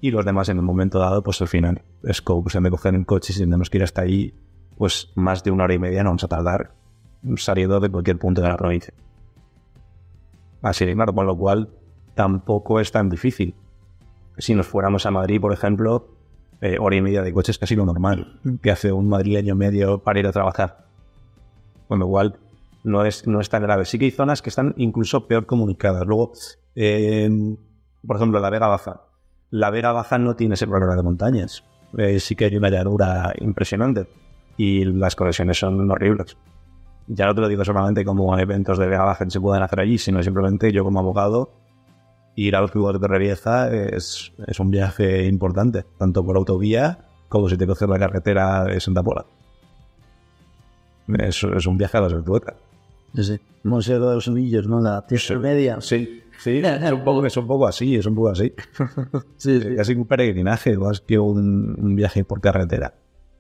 y 0.00 0.10
los 0.10 0.24
demás 0.24 0.48
en 0.48 0.58
el 0.58 0.62
momento 0.62 0.98
dado, 0.98 1.22
pues 1.22 1.40
al 1.40 1.48
final 1.48 1.82
es 2.02 2.20
como 2.20 2.48
se 2.48 2.60
me 2.60 2.70
cogen 2.70 2.94
el 2.94 3.06
coche 3.06 3.32
y 3.32 3.34
si 3.34 3.40
tenemos 3.40 3.70
que 3.70 3.78
ir 3.78 3.84
hasta 3.84 4.02
ahí, 4.02 4.34
pues 4.76 5.12
más 5.14 5.42
de 5.44 5.50
una 5.50 5.64
hora 5.64 5.74
y 5.74 5.78
media 5.78 6.02
no 6.02 6.10
vamos 6.10 6.24
a 6.24 6.28
tardar 6.28 6.74
saliendo 7.36 7.80
de 7.80 7.88
cualquier 7.88 8.18
punto 8.18 8.42
de 8.42 8.48
la 8.48 8.56
provincia. 8.56 8.92
Así 10.62 10.84
de 10.84 10.94
claro, 10.94 11.14
con 11.14 11.26
lo 11.26 11.36
cual 11.36 11.70
tampoco 12.14 12.80
es 12.80 12.92
tan 12.92 13.08
difícil 13.08 13.54
si 14.38 14.54
nos 14.54 14.66
fuéramos 14.66 15.06
a 15.06 15.10
Madrid, 15.10 15.40
por 15.40 15.52
ejemplo, 15.52 16.13
eh, 16.64 16.78
hora 16.80 16.96
y 16.96 17.02
media 17.02 17.20
de 17.20 17.30
coche 17.30 17.52
es 17.52 17.58
casi 17.58 17.76
lo 17.76 17.84
normal 17.84 18.40
que 18.62 18.70
hace 18.70 18.90
un 18.90 19.06
madrileño 19.06 19.54
medio 19.54 19.98
para 19.98 20.18
ir 20.18 20.26
a 20.26 20.32
trabajar. 20.32 20.86
Con 21.88 21.98
lo 21.98 22.08
cual, 22.08 22.38
no 22.84 23.04
es, 23.04 23.26
no 23.26 23.38
es 23.38 23.50
tan 23.50 23.60
grave. 23.60 23.84
Sí 23.84 23.98
que 23.98 24.06
hay 24.06 24.10
zonas 24.10 24.40
que 24.40 24.48
están 24.48 24.72
incluso 24.78 25.28
peor 25.28 25.44
comunicadas. 25.44 26.06
Luego, 26.06 26.32
eh, 26.74 27.28
por 28.06 28.16
ejemplo, 28.16 28.40
la 28.40 28.48
Vega 28.48 28.66
Baja. 28.66 29.02
La 29.50 29.68
Vega 29.68 29.92
Baja 29.92 30.16
no 30.16 30.36
tiene 30.36 30.54
ese 30.54 30.66
problema 30.66 30.96
de 30.96 31.02
montañas. 31.02 31.64
Eh, 31.98 32.18
sí 32.18 32.34
que 32.34 32.46
hay 32.46 32.56
una 32.56 32.70
llanura 32.70 33.34
impresionante 33.40 34.06
y 34.56 34.86
las 34.86 35.16
conexiones 35.16 35.58
son 35.58 35.90
horribles. 35.90 36.38
Ya 37.08 37.26
no 37.26 37.34
te 37.34 37.42
lo 37.42 37.48
digo 37.48 37.62
solamente 37.66 38.06
como 38.06 38.38
eventos 38.38 38.78
de 38.78 38.86
Vega 38.86 39.04
Baja 39.04 39.26
que 39.26 39.30
se 39.30 39.40
pueden 39.40 39.62
hacer 39.62 39.80
allí, 39.80 39.98
sino 39.98 40.22
simplemente 40.22 40.72
yo 40.72 40.82
como 40.82 41.00
abogado 41.00 41.52
ir 42.36 42.56
a 42.56 42.60
los 42.60 42.74
lugares 42.74 43.00
de 43.00 43.08
Revieza 43.08 43.72
es, 43.72 44.32
es 44.46 44.60
un 44.60 44.70
viaje 44.70 45.26
importante, 45.26 45.84
tanto 45.98 46.24
por 46.24 46.36
autovía 46.36 47.06
como 47.28 47.48
si 47.48 47.56
te 47.56 47.66
coges 47.66 47.88
la 47.88 47.98
carretera 47.98 48.64
de 48.64 48.80
Santa 48.80 49.02
Pola. 49.02 49.26
Es, 51.18 51.42
es 51.42 51.66
un 51.66 51.76
viaje 51.76 51.96
a 51.98 52.00
las 52.00 52.12
Bertuecas. 52.12 52.54
Sí, 53.14 53.24
sí. 53.24 53.40
De 53.62 53.98
los 53.98 54.28
Anillos, 54.28 54.66
¿no? 54.66 54.80
La 54.80 55.06
tierra 55.06 55.38
media. 55.38 55.80
Sí, 55.80 56.22
sí, 56.38 56.58
es 56.64 56.92
un, 56.92 57.04
poco, 57.04 57.24
es 57.24 57.36
un 57.36 57.46
poco 57.46 57.66
así, 57.66 57.96
es 57.96 58.06
un 58.06 58.14
poco 58.14 58.30
así. 58.30 58.52
sí, 59.36 59.60
sí. 59.60 59.76
Casi 59.76 59.94
un 59.94 60.06
peregrinaje, 60.06 60.76
más 60.76 61.00
que 61.00 61.18
un, 61.18 61.76
un, 61.78 61.94
viaje 61.94 62.24
por 62.24 62.40
carretera. 62.40 62.94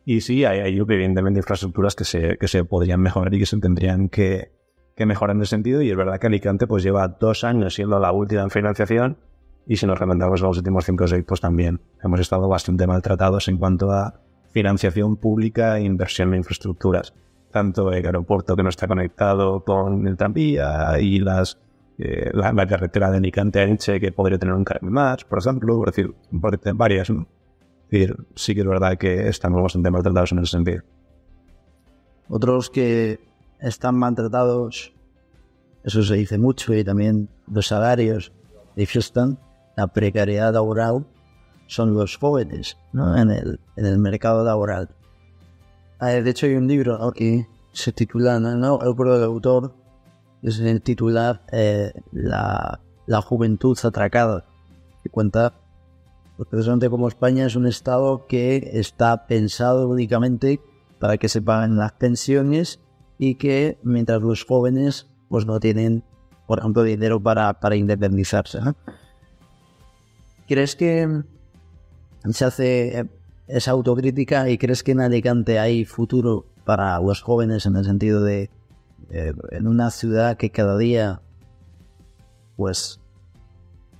Y 0.04 0.20
sí, 0.20 0.44
hay, 0.44 0.60
hay 0.60 0.76
evidentemente 0.78 1.40
infraestructuras 1.40 1.94
que 1.94 2.04
se, 2.04 2.36
que 2.38 2.48
se 2.48 2.64
podrían 2.64 3.00
mejorar 3.00 3.34
y 3.34 3.38
que 3.38 3.46
se 3.46 3.58
tendrían 3.58 4.08
que, 4.08 4.52
que 4.94 5.06
mejoran 5.06 5.40
ese 5.40 5.50
sentido 5.50 5.82
y 5.82 5.90
es 5.90 5.96
verdad 5.96 6.18
que 6.18 6.26
Alicante 6.26 6.66
pues 6.66 6.82
lleva 6.82 7.08
dos 7.08 7.44
años 7.44 7.74
siendo 7.74 7.98
la 7.98 8.12
última 8.12 8.42
en 8.42 8.50
financiación 8.50 9.16
y 9.66 9.76
si 9.76 9.86
nos 9.86 9.98
remontamos 9.98 10.42
a 10.42 10.46
los 10.46 10.58
últimos 10.58 10.84
cinco 10.84 11.04
o 11.04 11.08
seis 11.08 11.24
pues 11.26 11.40
también 11.40 11.80
hemos 12.02 12.20
estado 12.20 12.48
bastante 12.48 12.86
maltratados 12.86 13.48
en 13.48 13.58
cuanto 13.58 13.90
a 13.90 14.14
financiación 14.52 15.16
pública 15.16 15.78
e 15.78 15.84
inversión 15.84 16.28
en 16.28 16.38
infraestructuras 16.38 17.14
tanto 17.50 17.92
el 17.92 18.04
aeropuerto 18.04 18.56
que 18.56 18.62
no 18.62 18.68
está 18.68 18.86
conectado 18.86 19.64
con 19.64 20.06
el 20.06 20.16
tranvía 20.16 20.98
y 21.00 21.18
las 21.20 21.58
eh, 21.98 22.30
la, 22.32 22.66
carretera 22.66 23.10
de 23.10 23.18
Alicante 23.18 23.60
a 23.60 23.62
Elche 23.62 24.00
que 24.00 24.10
podría 24.10 24.38
tener 24.38 24.54
un 24.54 24.64
carril 24.64 24.90
más, 24.90 25.24
por 25.24 25.38
ejemplo, 25.38 25.76
por 25.76 25.92
decir, 25.92 26.12
por 26.40 26.74
varias. 26.74 27.10
¿no? 27.10 27.28
Decir, 27.88 28.16
sí 28.34 28.54
que 28.54 28.62
es 28.62 28.66
verdad 28.66 28.98
que 28.98 29.28
estamos 29.28 29.62
bastante 29.62 29.90
maltratados 29.90 30.32
en 30.32 30.38
ese 30.40 30.50
sentido. 30.50 30.82
Otros 32.28 32.70
que 32.70 33.20
están 33.60 33.96
maltratados, 33.96 34.92
eso 35.84 36.02
se 36.02 36.14
dice 36.14 36.38
mucho, 36.38 36.74
y 36.74 36.84
también 36.84 37.28
los 37.50 37.68
salarios 37.68 38.32
manifiestan 38.76 39.38
la 39.76 39.86
precariedad 39.86 40.52
laboral, 40.52 41.06
son 41.66 41.94
los 41.94 42.16
jóvenes 42.16 42.76
¿no? 42.92 43.16
en, 43.16 43.30
el, 43.30 43.60
en 43.76 43.86
el 43.86 43.98
mercado 43.98 44.44
laboral. 44.44 44.88
Ah, 45.98 46.08
de 46.08 46.28
hecho, 46.28 46.46
hay 46.46 46.54
un 46.54 46.66
libro 46.66 47.12
que 47.12 47.46
se 47.72 47.92
titula, 47.92 48.38
no, 48.38 48.56
no 48.56 48.78
del 48.78 49.24
autor, 49.24 49.74
es 50.42 50.58
el 50.60 50.82
titular 50.82 51.42
eh, 51.52 51.92
la, 52.12 52.80
la 53.06 53.22
juventud 53.22 53.78
atracada, 53.82 54.44
que 55.02 55.08
cuenta 55.08 55.54
precisamente 56.50 56.90
como 56.90 57.08
España 57.08 57.46
es 57.46 57.56
un 57.56 57.66
estado 57.66 58.26
que 58.26 58.70
está 58.74 59.26
pensado 59.26 59.88
únicamente 59.88 60.60
para 60.98 61.16
que 61.16 61.28
se 61.28 61.40
paguen 61.40 61.76
las 61.76 61.92
pensiones 61.92 62.80
y 63.18 63.36
que 63.36 63.78
mientras 63.82 64.22
los 64.22 64.44
jóvenes 64.44 65.08
pues 65.28 65.46
no 65.46 65.58
tienen, 65.60 66.04
por 66.46 66.58
ejemplo, 66.58 66.82
dinero 66.82 67.20
para, 67.20 67.60
para 67.60 67.76
independizarse. 67.76 68.60
¿Crees 70.46 70.76
que 70.76 71.22
se 72.30 72.44
hace 72.44 73.08
esa 73.46 73.70
autocrítica 73.72 74.48
y 74.48 74.58
crees 74.58 74.82
que 74.82 74.92
en 74.92 75.00
Alicante 75.00 75.58
hay 75.58 75.84
futuro 75.84 76.46
para 76.64 76.98
los 77.00 77.22
jóvenes 77.22 77.66
en 77.66 77.76
el 77.76 77.84
sentido 77.84 78.22
de 78.22 78.50
en 79.10 79.66
una 79.68 79.90
ciudad 79.90 80.36
que 80.36 80.50
cada 80.50 80.76
día 80.78 81.20
pues 82.56 83.00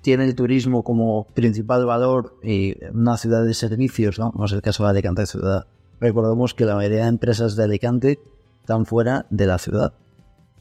tiene 0.01 0.25
el 0.25 0.35
turismo 0.35 0.83
como 0.83 1.27
principal 1.35 1.87
valor 1.87 2.37
y 2.43 2.77
una 2.93 3.17
ciudad 3.17 3.45
de 3.45 3.55
servicios, 3.55 4.19
¿no? 4.19 4.33
No 4.37 4.45
es 4.45 4.53
el 4.53 4.61
caso 4.61 4.85
de 4.85 4.91
Alicante 4.91 5.27
ciudad. 5.27 5.67
Recordemos 6.01 6.55
que 6.55 6.65
la 6.65 6.75
mayoría 6.75 7.03
de 7.03 7.09
empresas 7.09 7.57
de 7.57 7.65
Alicante 7.65 8.21
están 8.65 8.87
fuera 8.87 9.27
de 9.29 9.47
la 9.47 9.59
ciudad. 9.59 9.93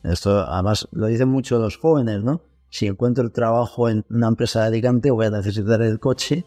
Esto 0.03 0.45
además 0.45 0.89
lo 0.91 1.07
dicen 1.07 1.29
mucho 1.29 1.57
los 1.57 1.77
jóvenes, 1.77 2.22
¿no? 2.22 2.41
Si 2.69 2.86
encuentro 2.86 3.31
trabajo 3.31 3.88
en 3.88 4.03
una 4.10 4.27
empresa 4.27 4.62
de 4.62 4.67
Alicante 4.67 5.10
voy 5.10 5.27
a 5.27 5.29
necesitar 5.29 5.81
el 5.81 6.01
coche 6.01 6.43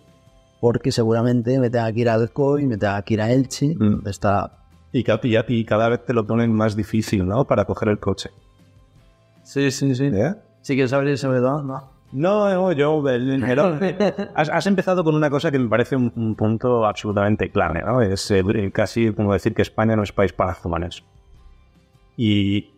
porque 0.61 0.93
seguramente 0.93 1.59
me 1.59 1.71
tenga 1.71 1.91
que 1.93 2.01
ir 2.01 2.11
a 2.11 2.15
Alcoy, 2.15 2.67
me 2.67 2.77
tenga 2.77 3.01
que 3.03 3.15
ir 3.15 3.23
a 3.23 3.33
Elche, 3.33 3.75
mm. 3.75 4.07
está... 4.07 4.53
Y, 4.93 5.05
y, 5.49 5.65
cada 5.65 5.89
vez 5.89 6.05
te 6.05 6.13
lo 6.13 6.27
ponen 6.27 6.53
más 6.53 6.77
difícil, 6.77 7.27
¿no? 7.27 7.45
Para 7.47 7.65
coger 7.65 7.89
el 7.89 7.99
coche. 7.99 8.31
Sí, 9.43 9.71
sí, 9.71 9.95
sí. 9.95 10.07
¿Eh? 10.07 10.35
Sí 10.63 10.77
que 10.77 10.89
sabes 10.89 11.21
sobre 11.21 11.41
todo, 11.41 11.63
¿no? 11.63 11.91
No, 12.13 12.73
yo, 12.73 13.05
has, 14.35 14.49
has, 14.49 14.67
empezado 14.67 15.05
con 15.05 15.15
una 15.15 15.29
cosa 15.29 15.51
que 15.51 15.59
me 15.59 15.69
parece 15.69 15.97
un, 15.97 16.35
punto 16.35 16.87
absolutamente 16.87 17.51
clave, 17.51 17.83
¿no? 17.83 18.01
Es 18.01 18.31
eh, 18.31 18.43
casi 18.73 19.13
como 19.13 19.33
decir 19.33 19.55
que 19.55 19.63
España 19.63 19.97
no 19.97 20.03
es 20.03 20.13
país 20.13 20.33
para 20.33 20.55
jóvenes. 20.55 21.03
Y, 22.17 22.71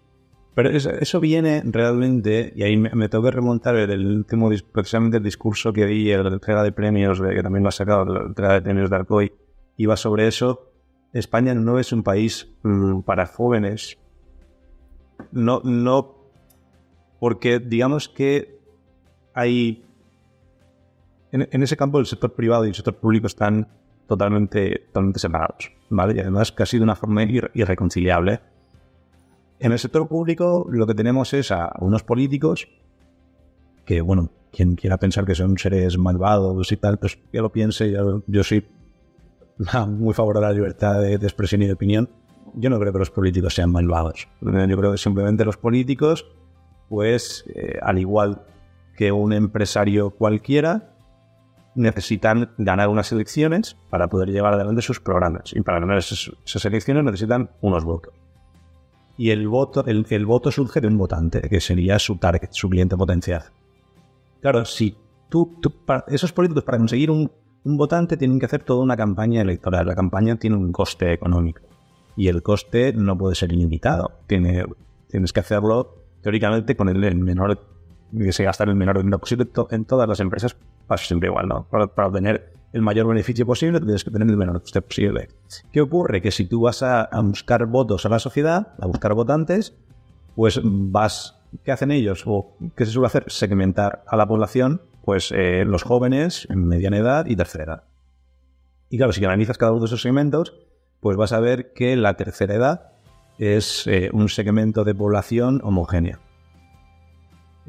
pero 0.54 0.70
eso, 0.70 1.20
viene 1.20 1.62
realmente, 1.64 2.52
y 2.56 2.64
ahí 2.64 2.76
me, 2.76 3.08
tengo 3.08 3.22
que 3.22 3.30
remontar 3.30 3.76
el 3.76 4.06
último, 4.06 4.50
precisamente 4.72 5.18
el 5.18 5.22
discurso 5.22 5.72
que 5.72 5.86
di, 5.86 6.10
el 6.10 6.26
entrega 6.26 6.64
de 6.64 6.72
premios, 6.72 7.20
que 7.20 7.42
también 7.42 7.62
lo 7.62 7.68
ha 7.68 7.72
sacado, 7.72 8.04
la 8.04 8.26
entrega 8.26 8.54
de 8.54 8.62
premios 8.62 8.90
de 8.90 8.96
Arcoy, 8.96 9.32
iba 9.76 9.96
sobre 9.96 10.26
eso. 10.26 10.72
España 11.12 11.54
no 11.54 11.78
es 11.78 11.92
un 11.92 12.02
país 12.02 12.52
mm, 12.64 13.02
para 13.02 13.26
jóvenes. 13.26 13.98
No, 15.30 15.60
no, 15.62 16.16
porque 17.20 17.60
digamos 17.60 18.08
que 18.08 18.58
hay, 19.34 19.84
en, 21.30 21.62
ese 21.62 21.76
campo 21.76 22.00
el 22.00 22.06
sector 22.06 22.34
privado 22.34 22.64
y 22.64 22.70
el 22.70 22.74
sector 22.74 22.96
público 22.96 23.28
están 23.28 23.68
totalmente, 24.08 24.86
totalmente 24.88 25.20
separados, 25.20 25.72
¿vale? 25.88 26.16
Y 26.16 26.20
además 26.20 26.50
casi 26.50 26.78
de 26.78 26.82
una 26.82 26.96
forma 26.96 27.22
irreconciliable 27.22 28.40
en 29.60 29.72
el 29.72 29.78
sector 29.78 30.06
público 30.08 30.66
lo 30.70 30.86
que 30.86 30.94
tenemos 30.94 31.32
es 31.34 31.50
a 31.50 31.72
unos 31.80 32.02
políticos 32.02 32.68
que, 33.84 34.00
bueno, 34.00 34.30
quien 34.52 34.76
quiera 34.76 34.98
pensar 34.98 35.24
que 35.24 35.34
son 35.34 35.56
seres 35.58 35.98
malvados 35.98 36.70
y 36.72 36.76
tal, 36.76 36.98
pues 36.98 37.18
que 37.32 37.38
lo 37.40 37.50
piense. 37.50 37.90
Yo, 38.26 38.44
soy 38.44 38.66
muy 39.88 40.14
favorable 40.14 40.46
a 40.46 40.50
la 40.50 40.54
libertad 40.54 41.00
de, 41.00 41.14
expresión 41.14 41.62
y 41.62 41.66
de 41.66 41.72
opinión. 41.72 42.08
Yo 42.54 42.70
no 42.70 42.78
creo 42.78 42.92
que 42.92 42.98
los 42.98 43.10
políticos 43.10 43.54
sean 43.54 43.70
malvados. 43.70 44.28
Yo 44.40 44.76
creo 44.76 44.92
que 44.92 44.98
simplemente 44.98 45.44
los 45.44 45.56
políticos, 45.56 46.26
pues, 46.88 47.44
eh, 47.54 47.78
al 47.82 47.98
igual 47.98 48.42
que 48.96 49.12
un 49.12 49.32
empresario 49.32 50.10
cualquiera, 50.10 50.94
necesitan 51.74 52.50
ganar 52.58 52.88
unas 52.88 53.12
elecciones 53.12 53.76
para 53.90 54.08
poder 54.08 54.30
llevar 54.30 54.54
adelante 54.54 54.82
sus 54.82 55.00
programas. 55.00 55.52
Y 55.54 55.60
para 55.60 55.80
ganar 55.80 55.98
esas, 55.98 56.32
esas 56.44 56.64
elecciones 56.64 57.04
necesitan 57.04 57.50
unos 57.60 57.84
votos 57.84 58.12
y 59.18 59.30
el 59.30 59.48
voto, 59.48 59.84
el, 59.84 60.06
el, 60.08 60.24
voto 60.24 60.50
surge 60.50 60.80
de 60.80 60.86
un 60.86 60.96
votante, 60.96 61.42
que 61.42 61.60
sería 61.60 61.98
su 61.98 62.16
target, 62.16 62.50
su 62.52 62.70
cliente 62.70 62.96
potencial. 62.96 63.42
Claro, 64.40 64.64
si 64.64 64.96
tú, 65.28 65.60
esos 66.06 66.32
políticos 66.32 66.62
para 66.62 66.78
conseguir 66.78 67.10
un, 67.10 67.30
un, 67.64 67.76
votante 67.76 68.16
tienen 68.16 68.38
que 68.38 68.46
hacer 68.46 68.62
toda 68.62 68.82
una 68.82 68.96
campaña 68.96 69.42
electoral. 69.42 69.86
La 69.86 69.96
campaña 69.96 70.36
tiene 70.36 70.56
un 70.56 70.72
coste 70.72 71.12
económico 71.12 71.60
y 72.16 72.28
el 72.28 72.42
coste 72.42 72.92
no 72.92 73.18
puede 73.18 73.34
ser 73.34 73.52
ilimitado. 73.52 74.12
Tiene, 74.26 74.64
tienes 75.08 75.32
que 75.32 75.40
hacerlo 75.40 75.96
teóricamente 76.22 76.76
con 76.76 76.88
el, 76.88 77.16
menor 77.16 77.60
que 78.16 78.32
se 78.32 78.44
gasta 78.44 78.64
el 78.64 78.74
menor 78.74 78.98
dinero 78.98 79.18
posible 79.18 79.48
en 79.70 79.84
todas 79.84 80.08
las 80.08 80.20
empresas, 80.20 80.56
pasa 80.86 81.04
siempre 81.04 81.28
igual, 81.28 81.48
¿no? 81.48 81.66
Para, 81.68 82.06
obtener 82.06 82.52
el 82.72 82.82
mayor 82.82 83.06
beneficio 83.06 83.46
posible, 83.46 83.80
tienes 83.80 84.04
que 84.04 84.10
tener 84.10 84.28
el 84.28 84.36
menor 84.36 84.60
coste 84.60 84.82
posible. 84.82 85.28
¿Qué 85.72 85.80
ocurre? 85.80 86.20
Que 86.20 86.30
si 86.30 86.44
tú 86.44 86.62
vas 86.62 86.82
a, 86.82 87.08
buscar 87.22 87.66
votos 87.66 88.04
a 88.06 88.08
la 88.08 88.18
sociedad, 88.18 88.74
a 88.78 88.86
buscar 88.86 89.14
votantes, 89.14 89.74
pues 90.34 90.60
vas, 90.62 91.40
¿qué 91.64 91.72
hacen 91.72 91.90
ellos? 91.90 92.24
¿O 92.26 92.56
qué 92.76 92.84
se 92.84 92.92
suele 92.92 93.06
hacer? 93.06 93.24
Segmentar 93.28 94.04
a 94.06 94.16
la 94.16 94.26
población, 94.26 94.82
pues 95.04 95.32
eh, 95.32 95.64
los 95.64 95.82
jóvenes, 95.82 96.46
en 96.50 96.66
mediana 96.66 96.98
edad 96.98 97.26
y 97.26 97.36
tercera 97.36 97.64
edad. 97.64 97.84
Y 98.90 98.98
claro, 98.98 99.12
si 99.12 99.24
analizas 99.24 99.58
cada 99.58 99.72
uno 99.72 99.80
de 99.80 99.86
esos 99.86 100.02
segmentos, 100.02 100.54
pues 101.00 101.16
vas 101.16 101.32
a 101.32 101.40
ver 101.40 101.72
que 101.72 101.96
la 101.96 102.16
tercera 102.16 102.54
edad 102.54 102.92
es 103.38 103.86
eh, 103.86 104.10
un 104.12 104.28
segmento 104.28 104.84
de 104.84 104.94
población 104.94 105.60
homogénea. 105.62 106.20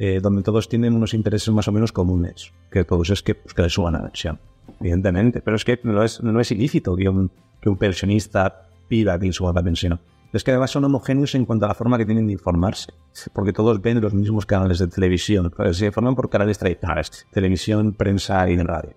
Eh, 0.02 0.22
donde 0.22 0.44
todos 0.44 0.70
tienen 0.70 0.94
unos 0.94 1.14
intereses 1.14 1.54
más 1.54 1.68
o 1.68 1.74
menos 1.74 1.92
comunes, 1.92 2.54
que 2.72 2.86
todos 2.86 3.10
es 3.10 3.22
que, 3.22 3.36
pues, 3.36 3.54
que 3.54 3.64
les 3.64 3.74
suban 3.74 3.94
la 3.94 4.04
pensión, 4.04 4.40
evidentemente. 4.80 5.42
Pero 5.42 5.56
es 5.56 5.66
que 5.66 5.80
no 5.84 6.04
es, 6.04 6.22
no 6.22 6.40
es 6.40 6.52
ilícito 6.52 6.96
que 6.96 7.10
un, 7.10 7.32
que 7.62 7.70
un 7.70 7.78
pensionista 7.78 8.70
pida 8.88 9.20
que 9.20 9.28
le 9.28 9.34
suba 9.34 9.54
la 9.54 9.64
pensión. 9.64 10.00
Es 10.32 10.44
que 10.44 10.52
además 10.52 10.70
son 10.70 10.86
homogéneos 10.86 11.34
en 11.34 11.46
cuanto 11.46 11.66
a 11.66 11.70
la 11.70 11.74
forma 11.74 11.98
que 11.98 12.06
tienen 12.06 12.28
de 12.28 12.34
informarse, 12.34 12.94
porque 13.34 13.52
todos 13.52 13.82
ven 13.82 14.00
los 14.00 14.14
mismos 14.14 14.46
canales 14.46 14.78
de 14.78 14.88
televisión, 14.88 15.52
se 15.72 15.88
informan 15.88 16.16
por 16.16 16.30
canales 16.30 16.60
tradicionales, 16.60 17.26
televisión, 17.32 17.94
prensa 17.94 18.48
y 18.48 18.58
radio. 18.58 18.94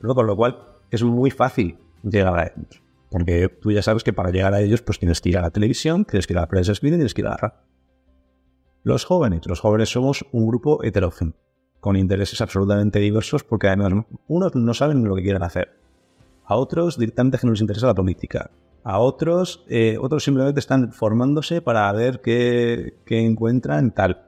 Pero 0.00 0.14
con 0.16 0.26
lo 0.26 0.34
cual 0.34 0.58
es 0.90 1.04
muy 1.04 1.30
fácil 1.30 1.78
llegar 2.02 2.36
a 2.36 2.46
ellos, 2.46 2.82
porque 3.10 3.48
tú 3.48 3.70
ya 3.70 3.80
sabes 3.80 4.02
que 4.02 4.12
para 4.12 4.30
llegar 4.30 4.54
a 4.54 4.60
ellos 4.60 4.82
pues 4.82 4.98
tienes 4.98 5.20
que 5.20 5.28
ir 5.28 5.38
a 5.38 5.42
la 5.42 5.50
televisión, 5.50 6.04
tienes 6.04 6.26
que 6.26 6.32
ir 6.32 6.38
a 6.38 6.42
la 6.42 6.48
prensa 6.48 6.72
escrita 6.72 6.96
y 6.96 6.98
tienes 6.98 7.14
que 7.14 7.20
ir 7.20 7.26
a 7.28 7.30
la 7.30 7.36
radio. 7.36 7.58
Los 8.82 9.04
jóvenes. 9.04 9.46
Los 9.46 9.60
jóvenes 9.60 9.90
somos 9.90 10.24
un 10.32 10.48
grupo 10.48 10.82
heterogéneo, 10.82 11.34
con 11.80 11.96
intereses 11.96 12.40
absolutamente 12.40 12.98
diversos, 12.98 13.44
porque 13.44 13.68
además 13.68 14.04
unos 14.26 14.54
no 14.54 14.74
saben 14.74 15.04
lo 15.04 15.14
que 15.14 15.22
quieren 15.22 15.42
hacer. 15.42 15.76
A 16.44 16.56
otros 16.56 16.98
directamente 16.98 17.38
no 17.42 17.52
les 17.52 17.60
interesa 17.60 17.86
la 17.86 17.94
política. 17.94 18.50
A 18.84 18.98
otros, 18.98 19.64
eh, 19.68 19.98
otros 20.00 20.24
simplemente 20.24 20.60
están 20.60 20.92
formándose 20.92 21.60
para 21.60 21.90
ver 21.92 22.20
qué, 22.20 22.94
encuentran 23.06 23.90
tal. 23.92 24.22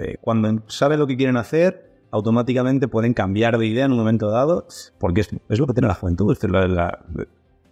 Eh, 0.00 0.16
cuando 0.20 0.62
saben 0.68 0.98
lo 0.98 1.06
que 1.06 1.16
quieren 1.16 1.36
hacer, 1.36 1.90
automáticamente 2.10 2.88
pueden 2.88 3.14
cambiar 3.14 3.58
de 3.58 3.66
idea 3.66 3.84
en 3.84 3.92
un 3.92 3.98
momento 3.98 4.30
dado, 4.30 4.66
porque 4.98 5.20
es, 5.20 5.30
lo 5.60 5.66
que 5.66 5.74
tiene 5.74 5.88
la 5.88 5.94
juventud. 5.94 6.36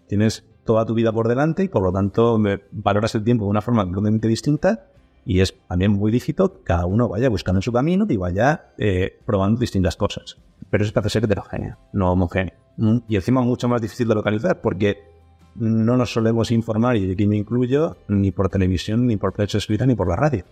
tienes 0.06 0.44
toda 0.64 0.84
tu 0.84 0.94
vida 0.94 1.12
por 1.12 1.28
delante 1.28 1.64
y 1.64 1.68
por 1.68 1.82
lo 1.82 1.92
tanto 1.92 2.38
valoras 2.72 3.14
el 3.14 3.24
tiempo 3.24 3.44
de 3.44 3.50
una 3.50 3.62
forma 3.62 3.84
completamente 3.84 4.28
distinta 4.28 4.88
y 5.26 5.40
es 5.40 5.54
también 5.66 5.90
muy 5.90 6.12
lícito 6.12 6.52
que 6.52 6.62
cada 6.62 6.86
uno 6.86 7.08
vaya 7.08 7.28
buscando 7.28 7.60
su 7.60 7.72
camino 7.72 8.06
y 8.08 8.16
vaya 8.16 8.72
eh, 8.78 9.18
probando 9.26 9.58
distintas 9.58 9.96
cosas. 9.96 10.38
Pero 10.70 10.84
eso 10.84 10.90
es 10.90 10.92
para 10.92 11.08
ser 11.08 11.24
heterogéneo, 11.24 11.76
no 11.92 12.12
homogéneo. 12.12 12.54
Mm. 12.76 12.98
Y 13.08 13.16
encima 13.16 13.42
mucho 13.42 13.68
más 13.68 13.82
difícil 13.82 14.06
de 14.06 14.14
localizar 14.14 14.60
porque 14.60 15.02
no 15.56 15.96
nos 15.96 16.12
solemos 16.12 16.52
informar, 16.52 16.96
y 16.96 17.10
aquí 17.10 17.26
me 17.26 17.36
incluyo, 17.36 17.96
ni 18.08 18.30
por 18.30 18.50
televisión, 18.50 19.06
ni 19.06 19.16
por 19.16 19.32
prensa 19.32 19.58
escrita, 19.58 19.84
ni 19.84 19.96
por 19.96 20.08
la 20.08 20.14
radio. 20.14 20.44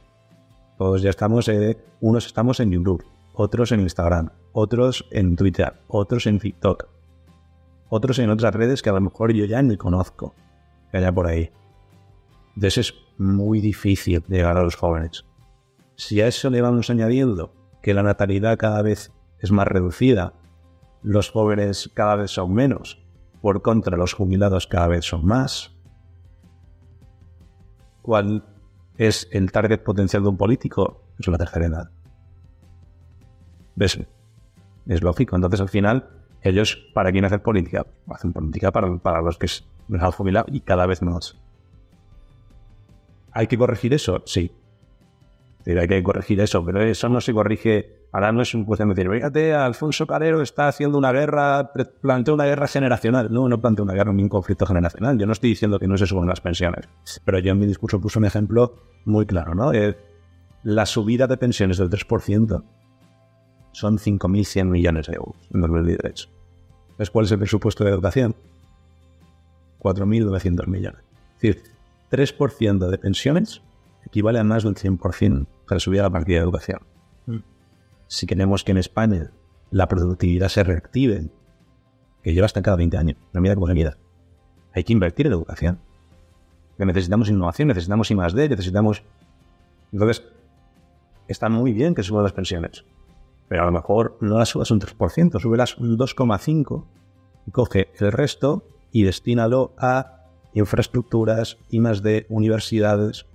Todos 0.76 1.02
ya 1.02 1.11
estamos, 1.11 1.47
eh, 1.49 1.78
unos 2.00 2.26
estamos 2.26 2.59
en 2.59 2.73
YouTube, 2.73 3.04
otros 3.33 3.71
en 3.71 3.81
Instagram, 3.81 4.31
otros 4.52 5.07
en 5.12 5.37
Twitter, 5.37 5.75
otros 5.87 6.26
en 6.26 6.40
TikTok, 6.40 6.88
otros 7.90 8.19
en 8.19 8.31
otras 8.31 8.54
redes 8.54 8.83
que 8.83 8.90
a 8.90 8.95
lo 8.95 9.00
mejor 9.00 9.33
yo 9.33 9.45
ya 9.45 9.62
ni 9.62 9.76
conozco, 9.76 10.35
que 10.90 10.97
haya 10.97 11.12
por 11.12 11.28
ahí. 11.28 11.50
Entonces 12.57 12.78
es 12.78 13.03
muy 13.18 13.61
difícil 13.61 14.23
llegar 14.28 14.56
a 14.56 14.62
los 14.62 14.76
jóvenes. 14.76 15.25
Si 15.97 16.21
a 16.21 16.26
eso 16.26 16.50
le 16.50 16.61
vamos 16.61 16.90
añadiendo 16.90 17.52
que 17.83 17.94
la 17.94 18.02
natalidad 18.02 18.59
cada 18.59 18.83
vez 18.83 19.12
es 19.38 19.52
más 19.52 19.68
reducida, 19.68 20.35
los 21.02 21.30
jóvenes 21.30 21.90
cada 21.94 22.16
vez 22.16 22.30
son 22.30 22.54
menos, 22.54 23.04
por 23.42 23.62
contra 23.62 23.96
los 23.96 24.14
jubilados 24.14 24.66
cada 24.66 24.88
vez 24.88 25.05
son 25.05 25.27
más, 25.27 25.77
¿cuál 28.03 28.44
es 28.96 29.29
el 29.33 29.53
target 29.53 29.83
potencial 29.83 30.22
de 30.22 30.31
un 30.31 30.37
político? 30.37 31.03
Es 31.18 31.29
la 31.29 31.38
tercera 31.38 31.66
edad. 31.66 31.90
¿Ves? 33.77 33.98
Es 34.87 35.03
lógico. 35.03 35.37
Entonces, 35.37 35.61
al 35.61 35.68
final, 35.68 36.09
ellos, 36.42 36.79
¿para 36.94 37.12
quién 37.12 37.24
hacer 37.24 37.42
política? 37.42 37.87
Hacen 38.09 38.33
política 38.33 38.70
para, 38.72 38.96
para 38.98 39.20
los 39.22 39.38
que 39.38 39.48
se 39.48 39.64
han 39.90 40.11
jubilado 40.11 40.46
y 40.48 40.61
cada 40.61 40.87
vez 40.87 41.03
más. 41.03 41.37
¿Hay 43.35 43.49
que 43.49 43.59
corregir 43.59 43.92
eso? 43.92 44.23
Sí. 44.25 44.53
Hay 45.66 45.88
que 45.88 46.03
corregir 46.03 46.40
eso, 46.40 46.64
pero 46.64 46.83
eso 46.83 47.09
no 47.09 47.20
se 47.20 47.33
corrige. 47.33 48.05
Ahora 48.12 48.31
no 48.31 48.42
es 48.42 48.55
un 48.55 48.64
cuestión 48.64 48.90
de 48.90 48.94
decir, 48.94 49.11
fíjate, 49.11 49.55
Alfonso 49.55 50.07
Carrero 50.07 50.40
está 50.40 50.68
haciendo 50.68 50.97
una 50.99 51.11
guerra, 51.11 51.73
plantea 52.01 52.33
una 52.33 52.44
guerra 52.44 52.68
generacional. 52.68 53.33
No, 53.33 53.49
no 53.49 53.61
plantea 53.61 53.83
una 53.83 53.94
guerra 53.94 54.12
ni 54.12 54.23
un 54.23 54.29
conflicto 54.29 54.66
generacional. 54.66 55.18
Yo 55.18 55.27
no 55.27 55.33
estoy 55.33 55.51
diciendo 55.51 55.81
que 55.81 55.88
no 55.88 55.97
se 55.99 56.07
suban 56.07 56.29
las 56.29 56.40
pensiones. 56.40 56.88
Pero 57.25 57.40
yo 57.40 57.53
en 57.53 57.59
mi 57.59 57.66
discurso 57.66 58.01
puse 58.01 58.18
un 58.18 58.25
ejemplo 58.25 58.77
muy 59.05 59.27
claro, 59.27 59.55
¿no? 59.55 59.73
La 60.62 60.87
subida 60.87 61.27
de 61.27 61.37
pensiones 61.37 61.79
del 61.79 61.90
3% 61.90 62.62
son 63.73 63.99
5.100 63.99 64.64
millones 64.66 65.09
de 65.09 65.14
euros 65.14 65.37
en 65.53 65.61
2018. 65.61 66.29
¿Ves 66.99 67.11
cuál 67.11 67.25
es 67.25 67.33
el 67.33 67.38
presupuesto 67.38 67.83
de 67.83 67.90
educación? 67.90 68.37
4.900 69.81 70.66
millones. 70.68 71.01
Es 71.37 71.42
decir, 71.42 71.73
3% 72.16 72.88
de 72.88 72.98
pensiones 72.98 73.62
equivale 74.05 74.38
a 74.38 74.44
más 74.44 74.64
del 74.64 74.74
100% 74.74 75.46
para 75.66 75.81
subir 75.81 76.00
a 76.00 76.05
la 76.05 76.11
partida 76.11 76.38
de 76.38 76.44
educación. 76.44 76.81
Mm. 77.27 77.38
Si 78.07 78.27
queremos 78.27 78.64
que 78.64 78.72
en 78.72 78.79
España 78.79 79.33
la 79.70 79.88
productividad 79.88 80.48
se 80.48 80.62
reactive, 80.62 81.31
que 82.22 82.33
lleva 82.33 82.46
hasta 82.46 82.62
cada 82.62 82.77
20 82.77 82.96
años, 82.96 83.16
la 83.33 83.40
medida 83.40 83.55
como 83.55 83.68
la 83.68 83.74
vida, 83.74 83.96
hay 84.72 84.85
que 84.85 84.92
invertir 84.92 85.27
en 85.27 85.33
educación. 85.33 85.79
Que 86.77 86.87
necesitamos 86.87 87.29
innovación, 87.29 87.68
necesitamos 87.68 88.11
I 88.11 88.14
más 88.14 88.35
D, 88.35 88.48
necesitamos... 88.48 89.03
Entonces, 89.92 90.24
está 91.29 91.48
muy 91.48 91.72
bien 91.72 91.94
que 91.94 92.03
suban 92.03 92.24
las 92.24 92.33
pensiones, 92.33 92.85
pero 93.48 93.62
a 93.62 93.66
lo 93.66 93.72
mejor 93.72 94.16
no 94.20 94.38
las 94.38 94.48
subas 94.48 94.70
un 94.70 94.81
3%, 94.81 95.40
súbelas 95.40 95.79
un 95.79 95.96
2,5% 95.96 96.85
y 97.46 97.50
coge 97.50 97.88
el 97.98 98.11
resto 98.11 98.66
y 98.90 99.05
destínalo 99.05 99.72
a 99.79 100.23
infraestructuras, 100.55 101.59
y 101.69 101.81
más 101.81 102.03
de 102.03 102.27
universidades, 102.29 103.27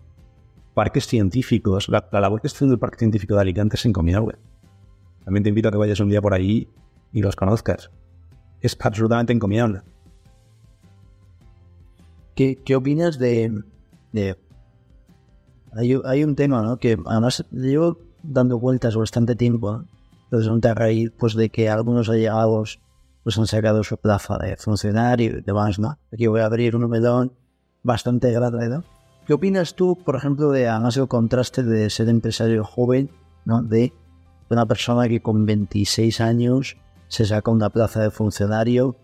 parques 0.73 1.05
científicos. 1.05 1.89
La, 1.89 2.07
labor 2.11 2.41
que 2.41 2.47
está 2.47 2.57
haciendo 2.57 2.75
el 2.75 2.79
Parque 2.79 2.99
Científico 2.99 3.35
de 3.35 3.41
Alicante 3.41 3.75
es 3.75 3.85
encomiable. 3.85 4.37
También 5.25 5.43
te 5.43 5.49
invito 5.49 5.67
a 5.67 5.71
que 5.71 5.77
vayas 5.77 5.99
un 5.99 6.09
día 6.09 6.21
por 6.21 6.33
allí 6.33 6.69
y 7.11 7.21
los 7.21 7.35
conozcas. 7.35 7.91
Es 8.61 8.77
absolutamente 8.79 9.33
encomiable. 9.33 9.81
¿Qué, 12.35 12.75
opinas 12.75 13.19
de... 13.19 13.61
Hay, 15.73 16.23
un 16.23 16.35
tema, 16.35 16.63
¿no? 16.63 16.77
Que 16.77 16.97
además 17.05 17.45
llevo 17.51 17.99
dando 18.23 18.57
vueltas 18.59 18.95
bastante 18.95 19.35
tiempo, 19.35 19.83
entonces 20.23 20.65
a 20.65 20.73
raíz 20.73 21.11
pues, 21.17 21.35
de 21.35 21.49
que 21.49 21.69
algunos 21.69 22.09
allegados 22.09 22.79
pues 23.29 23.37
han 23.37 23.45
sacado 23.45 23.83
su 23.83 23.95
plaza 23.97 24.39
de 24.39 24.57
funcionario 24.57 25.37
y 25.37 25.41
demás, 25.41 25.77
¿no? 25.77 25.99
Aquí 26.11 26.25
voy 26.25 26.41
a 26.41 26.47
abrir 26.47 26.75
un 26.75 26.89
melón 26.89 27.31
bastante 27.83 28.31
grande, 28.31 28.69
¿no? 28.69 28.83
¿Qué 29.27 29.35
opinas 29.35 29.75
tú, 29.75 29.95
por 30.03 30.15
ejemplo, 30.15 30.49
de 30.49 30.67
además 30.67 30.97
el 30.97 31.07
contraste 31.07 31.61
de 31.61 31.91
ser 31.91 32.09
empresario 32.09 32.63
joven, 32.63 33.11
¿no? 33.45 33.61
De 33.61 33.93
una 34.49 34.65
persona 34.65 35.07
que 35.07 35.21
con 35.21 35.45
26 35.45 36.21
años 36.21 36.77
se 37.07 37.23
saca 37.23 37.51
una 37.51 37.69
plaza 37.69 38.01
de 38.01 38.09
funcionario, 38.09 38.95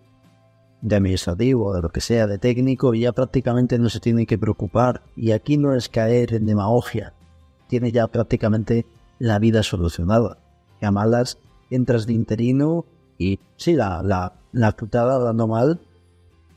de 0.81 0.95
administrativo, 0.95 1.75
de 1.75 1.83
lo 1.83 1.89
que 1.89 2.01
sea, 2.01 2.25
de 2.25 2.39
técnico, 2.39 2.95
y 2.95 3.01
ya 3.01 3.11
prácticamente 3.11 3.77
no 3.77 3.89
se 3.89 3.99
tiene 3.99 4.25
que 4.25 4.39
preocupar. 4.39 5.03
Y 5.15 5.33
aquí 5.33 5.57
no 5.57 5.75
es 5.75 5.87
caer 5.87 6.33
en 6.33 6.47
demagogia, 6.47 7.13
tiene 7.67 7.91
ya 7.91 8.07
prácticamente 8.07 8.87
la 9.19 9.37
vida 9.37 9.61
solucionada. 9.61 10.39
Que 10.79 10.87
a 10.87 10.91
malas 10.91 11.37
entras 11.69 12.07
de 12.07 12.13
interino 12.13 12.85
y 13.17 13.39
sí, 13.55 13.73
la, 13.73 14.01
la, 14.03 14.33
la 14.51 14.71
putada 14.71 15.15
hablando 15.15 15.47
mal 15.47 15.81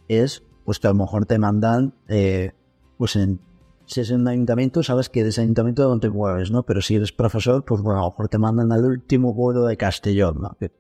es 0.09 0.43
pues 0.65 0.79
que 0.79 0.87
a 0.87 0.91
lo 0.91 0.97
mejor 0.97 1.25
te 1.25 1.39
mandan, 1.39 1.95
eh, 2.09 2.53
pues 2.99 3.17
en, 3.17 3.41
si 3.87 4.03
es 4.03 4.11
en 4.11 4.21
un 4.21 4.29
ayuntamiento, 4.29 4.83
sabes 4.83 5.09
que 5.09 5.23
de 5.23 5.31
ese 5.31 5.41
ayuntamiento 5.41 5.89
no 5.89 5.99
te 5.99 6.11
mueves, 6.11 6.51
¿no? 6.51 6.65
Pero 6.65 6.83
si 6.83 6.97
eres 6.97 7.11
profesor, 7.11 7.65
pues 7.65 7.81
bueno, 7.81 8.01
a 8.01 8.03
lo 8.03 8.11
mejor 8.11 8.29
te 8.29 8.37
mandan 8.37 8.71
al 8.73 8.85
último 8.85 9.33
vuelo 9.33 9.65
de 9.65 9.79
Castellón, 9.79 10.43
¿no? 10.43 10.57
Que 10.59 10.71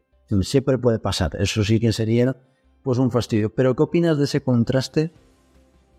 siempre 0.42 0.76
puede 0.76 0.98
pasar. 0.98 1.36
Eso 1.40 1.64
sí 1.64 1.80
que 1.80 1.92
sería, 1.94 2.36
pues 2.82 2.98
un 2.98 3.10
fastidio. 3.10 3.54
Pero 3.54 3.74
¿qué 3.74 3.82
opinas 3.82 4.18
de 4.18 4.24
ese 4.24 4.42
contraste 4.42 5.10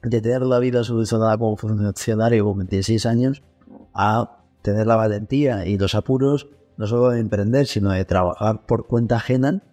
de 0.04 0.22
tener 0.22 0.44
la 0.44 0.60
vida 0.60 0.84
solucionada 0.84 1.36
como 1.38 1.58
funcionario 1.58 2.46
con 2.46 2.60
26 2.60 3.06
años 3.08 3.42
a 3.96 4.44
tener 4.62 4.86
la 4.86 4.98
valentía 4.98 5.66
y 5.66 5.80
los 5.80 5.96
apuros 5.96 6.48
no 6.78 6.86
solo 6.86 7.10
de 7.10 7.20
emprender, 7.20 7.66
sino 7.66 7.90
de 7.90 8.06
trabajar 8.06 8.66
por 8.68 8.86
cuenta 8.86 9.16
ajena 9.16 9.64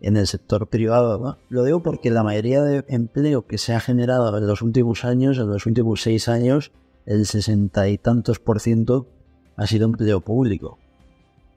en 0.00 0.16
el 0.16 0.26
sector 0.26 0.68
privado. 0.68 1.38
Lo 1.48 1.64
digo 1.64 1.82
porque 1.82 2.10
la 2.10 2.22
mayoría 2.22 2.62
de 2.62 2.84
empleo 2.88 3.46
que 3.46 3.58
se 3.58 3.74
ha 3.74 3.80
generado 3.80 4.36
en 4.36 4.46
los 4.46 4.62
últimos 4.62 5.04
años, 5.04 5.38
en 5.38 5.48
los 5.48 5.66
últimos 5.66 6.02
seis 6.02 6.28
años, 6.28 6.72
el 7.06 7.26
sesenta 7.26 7.88
y 7.88 7.98
tantos 7.98 8.38
por 8.38 8.60
ciento 8.60 9.08
ha 9.56 9.66
sido 9.66 9.86
empleo 9.86 10.20
público. 10.20 10.78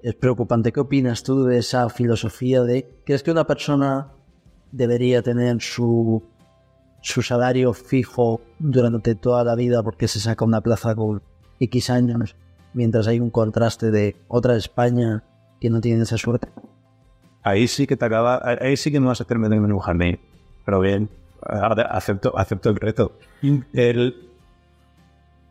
Es 0.02 0.16
preocupante. 0.16 0.72
¿Qué 0.72 0.80
opinas 0.80 1.24
tú 1.24 1.44
de 1.44 1.58
esa 1.58 1.90
filosofía 1.90 2.64
de 2.64 2.90
crees 3.06 3.24
que 3.24 3.32
una 3.32 3.46
persona 3.46 4.14
debería 4.72 5.22
tener 5.22 5.62
su, 5.62 6.24
su 7.02 7.22
salario 7.22 7.74
fijo 7.74 8.42
durante 8.60 9.16
toda 9.16 9.44
la 9.44 9.56
vida 9.56 9.84
porque 9.84 10.08
se 10.08 10.20
saca 10.20 10.46
una 10.46 10.62
plaza 10.62 10.96
con 10.96 11.22
X 11.60 11.90
años, 11.90 12.38
mientras 12.74 13.08
hay 13.08 13.20
un 13.20 13.32
contraste 13.32 13.92
de 13.92 14.16
otra 14.30 14.56
España 14.56 15.24
que 15.60 15.70
no 15.70 15.82
tiene 15.82 16.04
esa 16.04 16.18
suerte? 16.18 16.48
Ahí 17.44 17.68
sí 17.68 17.88
que 17.88 17.96
te 17.96 18.06
acaba, 18.06 18.42
ahí 18.44 18.76
sí 18.78 18.92
que 18.92 19.00
me 19.00 19.08
vas 19.08 19.22
a 19.22 19.24
hacer 19.24 19.38
meterme 19.38 19.68
en 19.68 19.74
un 19.74 19.80
jardín. 19.80 20.20
Pero 20.66 20.82
bien, 20.82 21.10
acepto, 21.42 22.38
acepto 22.38 22.70
el 22.70 22.76
reto. 22.76 23.18
El, 23.74 24.30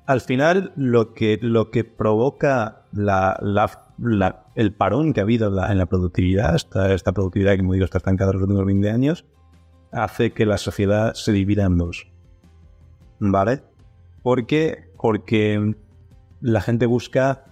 al 0.06 0.20
final, 0.20 0.72
lo 0.76 1.14
que, 1.14 1.38
lo 1.40 1.70
que 1.70 1.84
provoca 1.84 2.82
la, 2.92 3.38
la, 3.42 4.46
el 4.54 4.72
parón 4.72 5.12
que 5.12 5.20
ha 5.20 5.24
habido 5.24 5.48
en 5.48 5.78
la, 5.78 5.86
productividad, 5.86 6.54
esta, 6.54 6.92
esta, 6.92 7.12
productividad 7.12 7.52
que, 7.52 7.58
como 7.58 7.72
digo, 7.72 7.84
está 7.84 7.98
estancada 7.98 8.32
los 8.32 8.42
últimos 8.42 8.64
20 8.64 8.90
años, 8.90 9.24
hace 9.92 10.32
que 10.32 10.46
la 10.46 10.58
sociedad 10.58 11.14
se 11.14 11.32
divida 11.32 11.64
en 11.64 11.78
dos. 11.78 12.08
¿Vale? 13.18 13.62
¿Por 14.22 14.46
qué? 14.46 14.90
Porque 14.96 15.74
la 16.40 16.60
gente 16.60 16.86
busca 16.86 17.44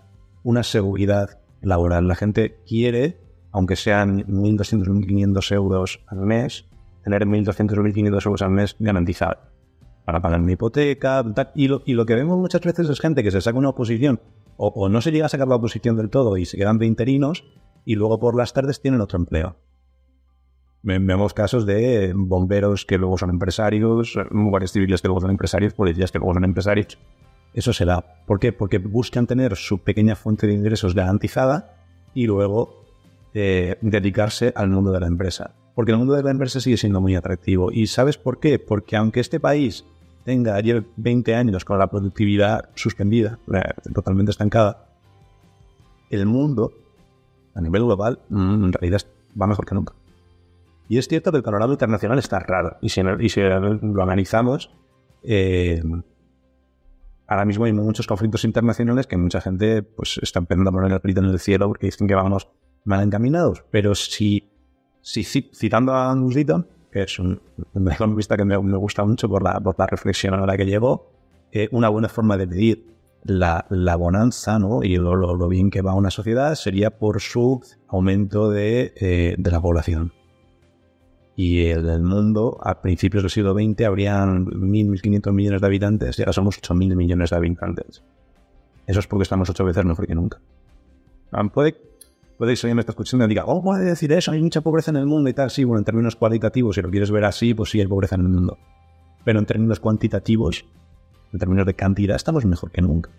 una 0.42 0.62
seguridad 0.62 1.40
laboral. 1.60 2.06
La 2.06 2.14
gente 2.14 2.60
quiere, 2.66 3.18
aunque 3.56 3.74
sean 3.74 4.22
1.200 4.26 4.86
o 4.86 4.92
1.500 4.92 5.52
euros 5.52 6.00
al 6.08 6.18
mes, 6.18 6.66
tener 7.02 7.24
1.200 7.24 7.78
o 7.78 7.82
1.500 7.82 8.26
euros 8.26 8.42
al 8.42 8.50
mes 8.50 8.76
garantizados 8.78 9.38
para 10.04 10.20
pagar 10.20 10.40
mi 10.40 10.52
hipoteca. 10.52 11.24
Y, 11.54 11.68
lo, 11.68 12.06
que 12.06 12.14
vemos 12.14 12.38
muchas 12.38 12.60
veces 12.60 12.90
es 12.90 13.00
gente 13.00 13.22
que 13.22 13.30
se 13.30 13.40
saca 13.40 13.56
una 13.56 13.70
oposición 13.70 14.20
o, 14.58 14.90
no 14.90 15.00
se 15.00 15.10
llega 15.10 15.24
a 15.24 15.28
sacar 15.30 15.48
la 15.48 15.56
oposición 15.56 15.96
del 15.96 16.10
todo 16.10 16.36
y 16.36 16.44
se 16.44 16.58
quedan 16.58 16.76
de 16.76 16.84
interinos 16.84 17.44
y 17.86 17.94
luego 17.94 18.20
por 18.20 18.36
las 18.36 18.52
tardes 18.52 18.82
tienen 18.82 19.00
otro 19.00 19.18
empleo. 19.18 19.56
Vemos 20.82 21.32
casos 21.32 21.64
de 21.64 22.12
bomberos 22.14 22.84
que 22.84 22.98
luego 22.98 23.16
son 23.16 23.30
empresarios, 23.30 24.18
guardias 24.30 24.72
civiles 24.72 25.00
que 25.00 25.08
luego 25.08 25.22
son 25.22 25.30
empresarios, 25.30 25.72
policías 25.72 26.12
que 26.12 26.18
luego 26.18 26.34
son 26.34 26.44
empresarios. 26.44 26.98
Eso 27.54 27.72
se. 27.72 27.86
¿Por 28.26 28.38
qué? 28.38 28.52
Porque 28.52 28.76
buscan 28.76 29.26
tener 29.26 29.56
su 29.56 29.78
pequeña 29.78 30.14
fuente 30.14 30.46
de 30.46 30.52
ingresos 30.52 30.94
garantizada 30.94 31.72
y 32.12 32.26
luego 32.26 32.85
eh, 33.38 33.76
dedicarse 33.82 34.50
al 34.56 34.70
mundo 34.70 34.92
de 34.92 35.00
la 35.00 35.06
empresa. 35.08 35.54
Porque 35.74 35.92
el 35.92 35.98
mundo 35.98 36.14
de 36.14 36.22
la 36.22 36.30
empresa 36.30 36.58
sigue 36.58 36.78
siendo 36.78 37.02
muy 37.02 37.14
atractivo. 37.16 37.70
¿Y 37.70 37.86
sabes 37.86 38.16
por 38.16 38.40
qué? 38.40 38.58
Porque 38.58 38.96
aunque 38.96 39.20
este 39.20 39.40
país 39.40 39.84
tenga 40.24 40.58
20 40.96 41.34
años 41.34 41.66
con 41.66 41.78
la 41.78 41.86
productividad 41.88 42.70
suspendida, 42.74 43.38
totalmente 43.92 44.30
estancada, 44.30 44.88
el 46.08 46.24
mundo, 46.24 46.72
a 47.54 47.60
nivel 47.60 47.84
global, 47.84 48.20
mm, 48.30 48.64
en 48.64 48.72
realidad 48.72 49.02
va 49.38 49.46
mejor 49.46 49.66
que 49.66 49.74
nunca. 49.74 49.92
Y 50.88 50.96
es 50.96 51.06
cierto 51.06 51.30
que 51.30 51.36
el 51.36 51.42
panorama 51.42 51.74
internacional 51.74 52.18
está 52.18 52.38
raro. 52.38 52.78
Y 52.80 52.88
si, 52.88 53.02
lo 53.02 54.02
analizamos, 54.02 54.70
eh, 55.22 55.82
ahora 57.26 57.44
mismo 57.44 57.66
hay 57.66 57.74
muchos 57.74 58.06
conflictos 58.06 58.44
internacionales 58.44 59.06
que 59.06 59.18
mucha 59.18 59.42
gente 59.42 59.82
pues, 59.82 60.20
está 60.22 60.38
empezando 60.38 60.70
a 60.70 60.72
poner 60.72 60.90
el 60.90 61.00
grito 61.00 61.20
en 61.20 61.26
el 61.26 61.38
cielo 61.38 61.68
porque 61.68 61.84
dicen 61.84 62.08
que 62.08 62.14
vamos 62.14 62.48
mal 62.86 63.02
encaminados. 63.02 63.64
Pero 63.70 63.94
si, 63.94 64.48
citando 65.02 65.94
a 65.94 66.14
Deaton, 66.14 66.66
que 66.90 67.02
es 67.02 67.18
un, 67.18 67.40
un 67.74 67.92
economista 67.92 68.36
que 68.36 68.44
me, 68.44 68.56
gusta 68.56 69.04
mucho 69.04 69.28
por 69.28 69.42
la, 69.42 69.60
reflexión 69.86 70.34
a 70.34 70.46
la 70.46 70.56
que 70.56 70.64
llevo, 70.64 71.10
eh, 71.52 71.68
una 71.72 71.88
buena 71.88 72.08
forma 72.08 72.36
de 72.36 72.46
medir 72.46 72.86
la, 73.24 73.66
bonanza 73.96 74.58
¿no? 74.58 74.82
y 74.82 74.96
lo, 74.96 75.48
bien 75.48 75.70
que 75.70 75.82
va 75.82 75.94
una 75.94 76.10
sociedad 76.10 76.54
sería 76.54 76.90
por 76.90 77.20
su 77.20 77.60
aumento 77.88 78.50
de, 78.50 78.92
eh, 78.96 79.36
la 79.38 79.60
población. 79.60 80.12
Y 81.38 81.66
el 81.66 82.00
mundo, 82.00 82.58
a 82.62 82.80
principios 82.80 83.22
del 83.22 83.30
siglo 83.30 83.52
XX, 83.52 83.82
habrían 83.82 84.46
1.000, 84.46 85.02
1.500 85.02 85.32
millones 85.32 85.60
de 85.60 85.66
habitantes 85.66 86.18
y 86.18 86.22
ahora 86.22 86.32
somos 86.32 86.62
8.000 86.62 86.96
millones 86.96 87.28
de 87.28 87.36
habitantes. 87.36 88.02
Eso 88.86 89.00
es 89.00 89.06
porque 89.06 89.24
estamos 89.24 89.50
ocho 89.50 89.64
veces 89.64 89.84
mejor 89.84 90.06
que 90.06 90.14
nunca. 90.14 90.40
Ah, 91.32 91.44
puede, 91.44 91.76
alguien 92.38 92.76
me 92.76 92.80
está 92.80 92.92
escuchando 92.92 93.24
y 93.24 93.28
diga, 93.28 93.44
¿cómo 93.44 93.62
puede 93.62 93.84
decir 93.84 94.12
eso? 94.12 94.32
Hay 94.32 94.42
mucha 94.42 94.60
pobreza 94.60 94.90
en 94.90 94.98
el 94.98 95.06
mundo 95.06 95.30
y 95.30 95.34
tal. 95.34 95.50
Sí, 95.50 95.64
bueno, 95.64 95.78
en 95.78 95.84
términos 95.84 96.16
cualitativos, 96.16 96.76
si 96.76 96.82
lo 96.82 96.90
quieres 96.90 97.10
ver 97.10 97.24
así, 97.24 97.54
pues 97.54 97.70
sí 97.70 97.80
hay 97.80 97.86
pobreza 97.86 98.16
en 98.16 98.22
el 98.22 98.28
mundo. 98.28 98.58
Pero 99.24 99.38
en 99.38 99.46
términos 99.46 99.80
cuantitativos, 99.80 100.64
en 101.32 101.38
términos 101.38 101.66
de 101.66 101.74
cantidad, 101.74 102.16
estamos 102.16 102.44
mejor 102.44 102.70
que 102.70 102.82
nunca. 102.82 103.10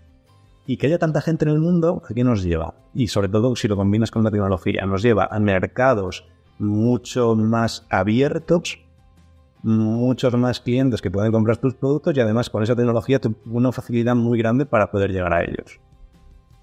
Y 0.65 0.77
que 0.77 0.87
haya 0.87 0.99
tanta 0.99 1.21
gente 1.21 1.45
en 1.45 1.51
el 1.51 1.59
mundo, 1.59 2.03
¿a 2.09 2.13
qué 2.13 2.23
nos 2.23 2.43
lleva? 2.43 2.75
Y 2.93 3.07
sobre 3.07 3.29
todo 3.29 3.55
si 3.55 3.67
lo 3.67 3.75
combinas 3.75 4.11
con 4.11 4.23
la 4.23 4.31
tecnología, 4.31 4.85
nos 4.85 5.01
lleva 5.01 5.27
a 5.31 5.39
mercados 5.39 6.25
mucho 6.59 7.35
más 7.35 7.85
abiertos, 7.89 8.79
muchos 9.63 10.33
más 10.35 10.59
clientes 10.59 11.01
que 11.01 11.11
pueden 11.11 11.31
comprar 11.31 11.57
tus 11.57 11.73
productos 11.73 12.15
y 12.15 12.19
además 12.19 12.49
con 12.49 12.63
esa 12.63 12.75
tecnología 12.75 13.19
una 13.45 13.71
facilidad 13.71 14.15
muy 14.15 14.37
grande 14.37 14.65
para 14.65 14.91
poder 14.91 15.11
llegar 15.11 15.33
a 15.33 15.43
ellos. 15.43 15.79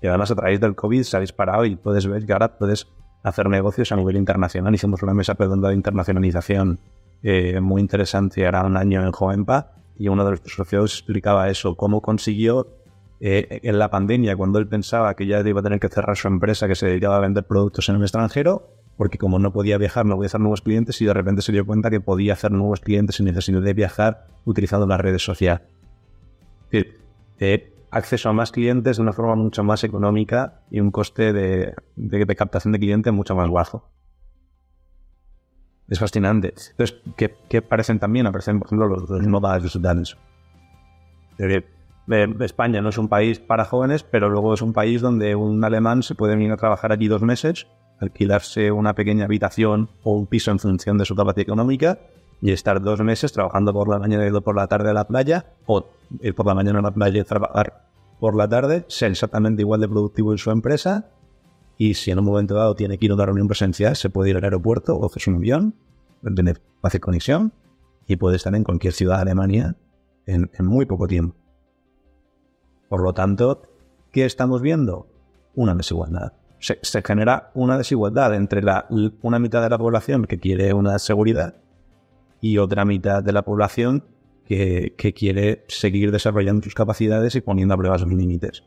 Y 0.02 0.06
además 0.06 0.30
a 0.30 0.34
través 0.34 0.60
del 0.60 0.74
COVID 0.74 1.02
se 1.02 1.16
ha 1.16 1.20
disparado 1.20 1.64
y 1.64 1.76
puedes 1.76 2.06
ver 2.06 2.26
que 2.26 2.32
ahora 2.32 2.56
puedes 2.58 2.88
hacer 3.22 3.48
negocios 3.48 3.90
a 3.90 3.96
nivel 3.96 4.16
internacional. 4.16 4.74
Hicimos 4.74 5.02
una 5.02 5.14
mesa 5.14 5.34
redonda 5.38 5.68
de 5.70 5.74
internacionalización 5.74 6.78
eh, 7.22 7.58
muy 7.60 7.80
interesante 7.80 8.44
ahora 8.44 8.64
un 8.64 8.76
año 8.76 9.02
en 9.02 9.10
Joempa 9.12 9.72
y 9.98 10.08
uno 10.08 10.24
de 10.24 10.32
los 10.32 10.40
socios 10.44 10.94
explicaba 10.94 11.48
eso, 11.48 11.76
cómo 11.76 12.02
consiguió 12.02 12.68
eh, 13.20 13.60
en 13.62 13.78
la 13.78 13.90
pandemia, 13.90 14.36
cuando 14.36 14.58
él 14.58 14.68
pensaba 14.68 15.14
que 15.14 15.26
ya 15.26 15.40
iba 15.40 15.60
a 15.60 15.62
tener 15.62 15.80
que 15.80 15.88
cerrar 15.88 16.16
su 16.16 16.28
empresa 16.28 16.68
que 16.68 16.74
se 16.74 16.86
dedicaba 16.86 17.16
a 17.16 17.20
vender 17.20 17.44
productos 17.44 17.88
en 17.88 17.96
el 17.96 18.02
extranjero, 18.02 18.68
porque 18.98 19.16
como 19.18 19.38
no 19.38 19.52
podía 19.52 19.78
viajar, 19.78 20.04
no 20.04 20.16
podía 20.16 20.26
hacer 20.26 20.40
nuevos 20.40 20.60
clientes 20.60 21.00
y 21.00 21.06
de 21.06 21.14
repente 21.14 21.40
se 21.40 21.52
dio 21.52 21.64
cuenta 21.64 21.90
que 21.90 22.00
podía 22.00 22.34
hacer 22.34 22.52
nuevos 22.52 22.80
clientes 22.80 23.16
sin 23.16 23.26
necesidad 23.26 23.62
de 23.62 23.72
viajar 23.72 24.26
utilizando 24.44 24.86
las 24.86 25.00
redes 25.00 25.22
sociales. 25.22 25.62
Es 26.70 26.86
decir, 27.38 27.73
acceso 27.94 28.28
a 28.28 28.32
más 28.32 28.50
clientes 28.50 28.96
de 28.96 29.02
una 29.02 29.12
forma 29.12 29.36
mucho 29.36 29.62
más 29.62 29.84
económica 29.84 30.62
y 30.70 30.80
un 30.80 30.90
coste 30.90 31.32
de, 31.32 31.74
captación 32.36 32.72
de 32.72 32.80
clientes 32.80 33.12
mucho 33.12 33.34
más 33.36 33.50
bajo. 33.50 33.90
Es 35.88 35.98
fascinante. 35.98 36.54
Entonces, 36.70 37.00
¿qué, 37.16 37.62
parecen 37.62 37.98
también? 37.98 38.26
Aparecen, 38.26 38.58
por 38.58 38.66
ejemplo, 38.66 38.88
los, 38.88 39.08
los 39.08 39.62
digitales. 39.62 40.16
España 42.40 42.80
no 42.80 42.88
es 42.88 42.98
un 42.98 43.08
país 43.08 43.38
para 43.38 43.64
jóvenes, 43.64 44.02
pero 44.02 44.28
luego 44.28 44.54
es 44.54 44.62
un 44.62 44.72
país 44.72 45.00
donde 45.00 45.34
un 45.36 45.62
alemán 45.62 46.02
se 46.02 46.14
puede 46.14 46.34
venir 46.34 46.52
a 46.52 46.56
trabajar 46.56 46.90
allí 46.90 47.06
dos 47.06 47.22
meses 47.22 47.66
alquilarse 48.00 48.72
una 48.72 48.94
pequeña 48.94 49.24
habitación 49.24 49.88
o 50.02 50.16
un 50.16 50.26
piso 50.26 50.50
en 50.50 50.58
función 50.58 50.98
de 50.98 51.04
su 51.04 51.14
capacidad 51.14 51.42
económica 51.42 51.98
y 52.44 52.52
estar 52.52 52.82
dos 52.82 53.00
meses 53.00 53.32
trabajando 53.32 53.72
por 53.72 53.88
la 53.88 53.98
mañana 53.98 54.26
y 54.26 54.40
por 54.42 54.54
la 54.54 54.66
tarde 54.66 54.90
a 54.90 54.92
la 54.92 55.08
playa 55.08 55.46
o 55.64 55.86
ir 56.20 56.34
por 56.34 56.44
la 56.44 56.54
mañana 56.54 56.80
a 56.80 56.82
la 56.82 56.90
playa 56.90 57.22
y 57.22 57.24
trabajar 57.24 57.88
por 58.20 58.36
la 58.36 58.46
tarde, 58.46 58.84
ser 58.86 59.12
exactamente 59.12 59.62
igual 59.62 59.80
de 59.80 59.88
productivo 59.88 60.30
en 60.30 60.36
su 60.36 60.50
empresa 60.50 61.08
y 61.78 61.94
si 61.94 62.10
en 62.10 62.18
un 62.18 62.26
momento 62.26 62.54
dado 62.54 62.74
tiene 62.74 62.98
que 62.98 63.06
ir 63.06 63.12
a 63.12 63.14
una 63.14 63.24
reunión 63.24 63.48
presencial, 63.48 63.96
se 63.96 64.10
puede 64.10 64.28
ir 64.28 64.36
al 64.36 64.44
aeropuerto 64.44 64.94
o 64.94 65.08
coger 65.08 65.32
un 65.32 65.36
avión, 65.36 65.74
fácil 66.82 67.00
conexión 67.00 67.52
y 68.06 68.16
puede 68.16 68.36
estar 68.36 68.54
en 68.54 68.62
cualquier 68.62 68.92
ciudad 68.92 69.16
de 69.16 69.22
Alemania 69.22 69.76
en, 70.26 70.50
en 70.52 70.66
muy 70.66 70.84
poco 70.84 71.06
tiempo. 71.08 71.34
Por 72.90 73.00
lo 73.00 73.14
tanto, 73.14 73.62
¿qué 74.12 74.26
estamos 74.26 74.60
viendo? 74.60 75.06
Una 75.54 75.74
desigualdad 75.74 76.34
se, 76.58 77.02
genera 77.02 77.50
una 77.54 77.76
desigualdad 77.76 78.34
entre 78.34 78.62
la, 78.62 78.86
una 79.22 79.38
mitad 79.38 79.62
de 79.62 79.68
la 79.68 79.78
población 79.78 80.24
que 80.24 80.38
quiere 80.38 80.72
una 80.72 80.98
seguridad 80.98 81.56
y 82.44 82.58
otra 82.58 82.84
mitad 82.84 83.22
de 83.22 83.32
la 83.32 83.40
población 83.40 84.04
que, 84.44 84.92
quiere 85.16 85.64
seguir 85.66 86.12
desarrollando 86.12 86.62
sus 86.62 86.74
capacidades 86.74 87.34
y 87.36 87.40
poniendo 87.40 87.72
a 87.72 87.78
prueba 87.78 87.98
sus 87.98 88.12
límites. 88.12 88.64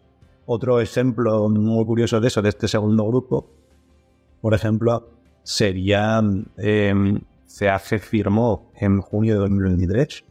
Otro 0.47 0.81
ejemplo 0.81 1.47
muy 1.47 1.85
curioso 1.85 2.19
de 2.19 2.27
eso, 2.27 2.41
de 2.41 2.49
este 2.49 2.67
segundo 2.67 3.05
grupo, 3.05 3.51
por 4.41 4.55
ejemplo, 4.55 5.11
sería 5.43 6.23
eh, 6.57 7.19
firmó 7.99 8.71
en 8.73 8.99
junio 8.99 9.35
de 9.35 9.39
2023 9.41 10.25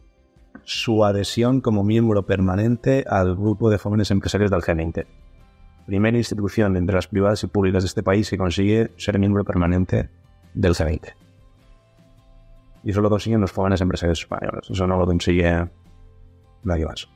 su 0.65 1.05
adhesión 1.05 1.61
como 1.61 1.85
miembro 1.85 2.25
permanente 2.25 3.05
al 3.07 3.33
grupo 3.37 3.69
de 3.69 3.77
jóvenes 3.77 4.11
empresarios 4.11 4.51
del 4.51 4.59
G20 4.59 5.05
primera 5.85 6.17
institución 6.17 6.75
entre 6.75 6.95
las 6.95 7.07
privadas 7.07 7.45
y 7.45 7.47
públicas 7.47 7.83
de 7.83 7.87
este 7.87 8.03
país 8.03 8.29
que 8.29 8.37
consigue 8.37 8.91
ser 8.97 9.17
miembro 9.17 9.45
permanente 9.45 10.09
del 10.53 10.73
G20. 10.73 11.26
Y 12.87 12.91
eso 12.91 13.01
lo 13.01 13.09
consiguen 13.09 13.41
los 13.41 13.51
jóvenes 13.51 13.81
empresarios 13.81 14.21
españoles. 14.21 14.69
Eso 14.69 14.87
no 14.87 14.97
lo 14.97 15.05
consigue 15.05 15.69
nadie 16.63 16.85
más. 16.85 17.09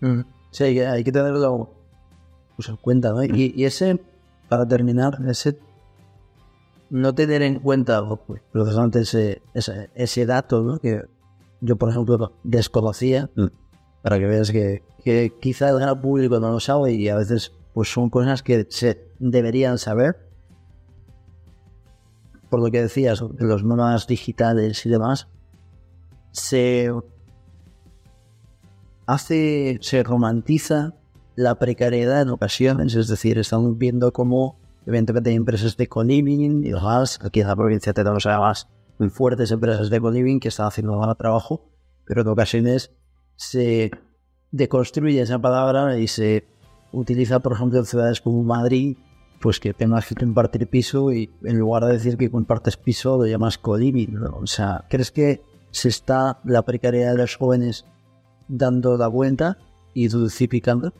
Mm. 0.00 0.20
Sí, 0.52 0.62
hay 0.62 1.02
que, 1.02 1.10
tenerlo 1.10 1.68
pues, 2.54 2.68
en 2.68 2.76
cuenta. 2.76 3.10
¿no? 3.10 3.24
Y, 3.24 3.64
ese, 3.64 4.00
para 4.48 4.68
terminar, 4.68 5.18
ese 5.26 5.58
no 6.90 7.12
tener 7.12 7.42
en 7.42 7.58
cuenta 7.58 8.04
pues, 8.24 8.40
precisamente 8.52 9.00
ese, 9.00 9.42
ese, 9.96 10.26
dato 10.26 10.62
¿no? 10.62 10.78
que 10.78 11.02
yo, 11.60 11.74
por 11.74 11.90
ejemplo, 11.90 12.32
desconocía, 12.44 13.28
mm. 13.34 13.46
para 14.02 14.20
que 14.20 14.26
veas 14.26 14.52
que, 14.52 14.84
que 15.02 15.32
quizá 15.40 15.70
el 15.70 15.80
gran 15.80 16.00
público 16.00 16.38
no 16.38 16.52
lo 16.52 16.60
sabe 16.60 16.92
y 16.92 17.08
a 17.08 17.16
veces 17.16 17.52
pues 17.74 17.92
son 17.92 18.10
cosas 18.10 18.44
que 18.44 18.68
se 18.70 19.08
deberían 19.18 19.78
saber. 19.78 20.25
Por 22.56 22.64
lo 22.64 22.70
que 22.70 22.80
decías, 22.80 23.20
de 23.20 23.44
los 23.44 23.64
nómadas 23.64 24.06
digitales 24.06 24.86
y 24.86 24.88
demás, 24.88 25.28
se 26.30 26.90
hace, 29.04 29.78
se 29.82 30.02
romantiza 30.02 30.94
la 31.34 31.58
precariedad 31.58 32.22
en 32.22 32.30
ocasiones, 32.30 32.94
es 32.94 33.08
decir, 33.08 33.36
estamos 33.36 33.76
viendo 33.76 34.10
cómo 34.14 34.58
evidentemente 34.86 35.28
hay 35.28 35.36
empresas 35.36 35.76
de 35.76 35.86
co-living 35.86 36.64
y 36.64 36.70
demás, 36.70 37.18
aquí 37.22 37.42
en 37.42 37.48
la 37.48 37.56
provincia 37.56 37.92
tenemos 37.92 38.24
además 38.24 38.70
muy 38.98 39.10
fuertes 39.10 39.50
empresas 39.50 39.90
de 39.90 40.00
co-living 40.00 40.40
que 40.40 40.48
están 40.48 40.68
haciendo 40.68 40.98
un 40.98 41.14
trabajo, 41.16 41.60
pero 42.06 42.22
en 42.22 42.28
ocasiones 42.28 42.90
se 43.34 43.90
deconstruye 44.50 45.20
esa 45.20 45.38
palabra 45.38 45.98
y 45.98 46.08
se 46.08 46.46
utiliza, 46.90 47.40
por 47.40 47.52
ejemplo, 47.52 47.80
en 47.80 47.84
ciudades 47.84 48.22
como 48.22 48.42
Madrid, 48.42 48.96
pues 49.40 49.60
que 49.60 49.74
tengas 49.74 50.06
que 50.06 50.14
compartir 50.14 50.66
piso 50.66 51.12
y 51.12 51.30
en 51.44 51.58
lugar 51.58 51.84
de 51.84 51.92
decir 51.92 52.16
que 52.16 52.30
compartes 52.30 52.76
piso 52.76 53.18
lo 53.18 53.26
llamas 53.26 53.58
co-living. 53.58 54.16
O 54.32 54.46
sea, 54.46 54.84
¿crees 54.88 55.10
que 55.10 55.42
se 55.70 55.88
está 55.88 56.40
la 56.44 56.62
precariedad 56.62 57.12
de 57.12 57.18
los 57.18 57.36
jóvenes 57.36 57.84
dando 58.48 58.96
la 58.96 59.08
vuelta 59.08 59.58
y 59.94 60.08
dulcificando? 60.08 60.92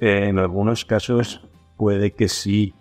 en 0.00 0.40
algunos 0.40 0.84
casos 0.84 1.46
puede 1.76 2.10
que 2.10 2.28
sí. 2.28 2.74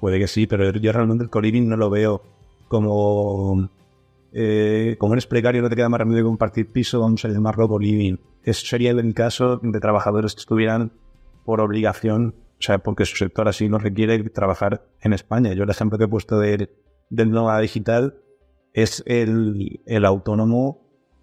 Puede 0.00 0.18
que 0.18 0.26
sí, 0.26 0.46
pero 0.46 0.70
yo 0.70 0.92
realmente 0.92 1.24
el 1.24 1.30
co-living 1.30 1.68
no 1.68 1.76
lo 1.76 1.90
veo 1.90 2.22
como 2.68 3.68
eh, 4.32 4.96
como 4.98 5.14
eres 5.14 5.26
precario 5.26 5.62
no 5.62 5.70
te 5.70 5.76
queda 5.76 5.88
más 5.88 5.98
remedio 5.98 6.22
que 6.22 6.28
compartir 6.28 6.70
piso, 6.70 7.00
vamos 7.00 7.24
a 7.24 7.28
llamarlo 7.28 7.68
co-living. 7.68 8.18
Eso 8.42 8.66
sería 8.66 8.90
el 8.90 9.14
caso 9.14 9.58
de 9.62 9.80
trabajadores 9.80 10.34
que 10.34 10.40
estuvieran 10.40 10.92
por 11.44 11.60
obligación, 11.60 12.34
o 12.58 12.62
sea, 12.62 12.78
porque 12.78 13.04
su 13.04 13.16
sector 13.16 13.46
así 13.48 13.68
nos 13.68 13.82
requiere 13.82 14.22
trabajar 14.30 14.82
en 15.00 15.12
España. 15.12 15.52
Yo 15.52 15.62
el 15.62 15.70
ejemplo 15.70 15.96
que 15.96 16.04
he 16.04 16.08
puesto 16.08 16.40
de, 16.40 16.70
del 17.08 17.30
nómada 17.30 17.60
digital 17.60 18.16
es 18.72 19.02
el, 19.06 20.04
autónomo 20.04 20.80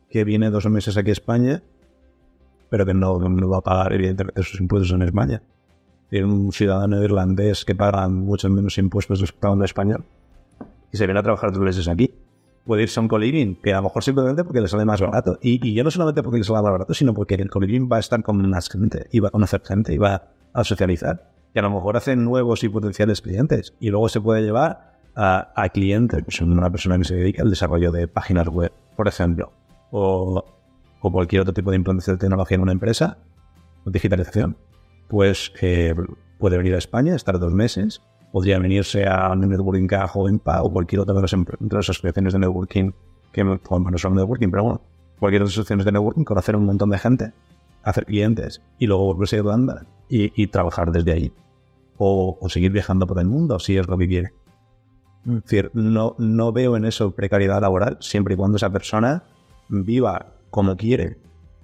que 0.09 0.23
viene 0.23 0.49
dos 0.49 0.65
meses 0.69 0.95
aquí 0.95 1.09
a 1.09 1.13
España, 1.13 1.61
pero 2.69 2.85
que 2.85 2.93
no, 2.93 3.19
no 3.19 3.49
va 3.49 3.57
a 3.57 3.61
pagar 3.61 3.93
evidentemente 3.93 4.43
sus 4.43 4.61
impuestos 4.61 4.91
en 4.91 5.01
España. 5.01 5.41
Tiene 6.09 6.27
un 6.27 6.51
ciudadano 6.53 7.03
irlandés 7.03 7.65
que 7.65 7.75
paga 7.75 8.07
mucho 8.07 8.49
menos 8.49 8.77
impuestos 8.77 9.19
respecto 9.19 9.51
un 9.51 9.63
español 9.63 10.05
y 10.91 10.97
se 10.97 11.05
viene 11.05 11.19
a 11.19 11.23
trabajar 11.23 11.51
dos 11.51 11.61
meses 11.61 11.87
aquí. 11.89 12.13
Puede 12.65 12.83
irse 12.83 12.99
a 12.99 13.03
un 13.03 13.09
coliving, 13.09 13.57
que 13.61 13.73
a 13.73 13.77
lo 13.77 13.83
mejor 13.83 14.03
simplemente 14.03 14.43
porque 14.43 14.61
le 14.61 14.67
sale 14.67 14.85
más 14.85 15.01
barato. 15.01 15.37
Y, 15.41 15.67
y 15.67 15.75
ya 15.75 15.83
no 15.83 15.91
solamente 15.91 16.23
porque 16.23 16.39
le 16.39 16.43
sale 16.43 16.61
más 16.63 16.71
barato, 16.71 16.93
sino 16.93 17.13
porque 17.13 17.35
el 17.35 17.49
coliving 17.49 17.89
va 17.91 17.97
a 17.97 17.99
estar 17.99 18.23
con 18.23 18.49
más 18.49 18.69
gente, 18.69 19.07
y 19.11 19.19
va 19.19 19.27
a 19.27 19.31
conocer 19.31 19.61
gente, 19.63 19.93
y 19.93 19.97
va 19.97 20.31
a 20.55 20.63
socializar. 20.63 21.29
Y 21.53 21.59
a 21.59 21.61
lo 21.61 21.69
mejor 21.69 21.97
hacen 21.97 22.23
nuevos 22.23 22.63
y 22.63 22.69
potenciales 22.69 23.21
clientes. 23.21 23.73
Y 23.79 23.89
luego 23.89 24.09
se 24.09 24.19
puede 24.19 24.41
llevar 24.41 24.95
a, 25.15 25.51
a 25.55 25.69
clientes, 25.69 26.21
pues 26.23 26.41
una 26.41 26.69
persona 26.69 26.97
que 26.97 27.05
se 27.05 27.15
dedica 27.15 27.43
al 27.43 27.49
desarrollo 27.49 27.91
de 27.91 28.07
páginas 28.07 28.47
web, 28.47 28.71
por 28.95 29.07
ejemplo. 29.07 29.51
O, 29.91 30.43
o 31.01 31.11
cualquier 31.11 31.43
otro 31.43 31.53
tipo 31.53 31.69
de 31.69 31.77
implantación 31.77 32.15
de 32.15 32.21
tecnología 32.21 32.55
en 32.55 32.61
una 32.61 32.71
empresa, 32.71 33.17
digitalización. 33.85 34.57
Pues 35.07 35.53
eh, 35.61 35.93
puede 36.39 36.57
venir 36.57 36.73
a 36.73 36.79
España, 36.79 37.15
estar 37.15 37.37
dos 37.39 37.53
meses, 37.53 38.01
podría 38.31 38.59
venirse 38.59 39.05
a 39.07 39.33
networking 39.35 39.87
a 39.93 40.07
Jovenpa 40.07 40.61
o 40.63 40.71
cualquier 40.71 41.01
otra 41.01 41.13
de 41.13 41.21
las, 41.21 41.31
de 41.31 41.77
asociaciones 41.77 42.33
de 42.33 42.39
networking 42.39 42.91
que 43.31 43.43
bueno, 43.43 43.91
no 43.91 43.97
son 43.97 44.15
networking, 44.15 44.49
pero 44.49 44.63
bueno, 44.63 44.81
cualquier 45.19 45.41
otra 45.43 45.51
asociaciones 45.51 45.85
de 45.85 45.91
networking, 45.91 46.23
conocer 46.23 46.55
un 46.55 46.65
montón 46.65 46.89
de 46.89 46.97
gente, 46.97 47.33
hacer 47.85 48.05
clientes 48.05 48.61
y 48.77 48.87
luego 48.87 49.05
volverse 49.05 49.37
a 49.37 49.39
Irlanda 49.39 49.85
y, 50.09 50.47
trabajar 50.47 50.91
desde 50.91 51.13
ahí. 51.13 51.31
O, 51.97 52.37
seguir 52.49 52.71
viajando 52.71 53.07
por 53.07 53.19
el 53.19 53.27
mundo 53.27 53.59
si 53.59 53.77
es 53.77 53.87
lo 53.87 53.97
que 53.97 54.07
quiere. 54.07 54.33
Decir, 55.23 55.71
no, 55.73 56.15
no 56.19 56.51
veo 56.51 56.75
en 56.75 56.85
eso 56.85 57.11
precariedad 57.11 57.61
laboral 57.61 57.97
siempre 58.01 58.33
y 58.33 58.37
cuando 58.37 58.57
esa 58.57 58.69
persona 58.69 59.23
viva 59.69 60.33
como 60.51 60.75
quiere, 60.75 61.17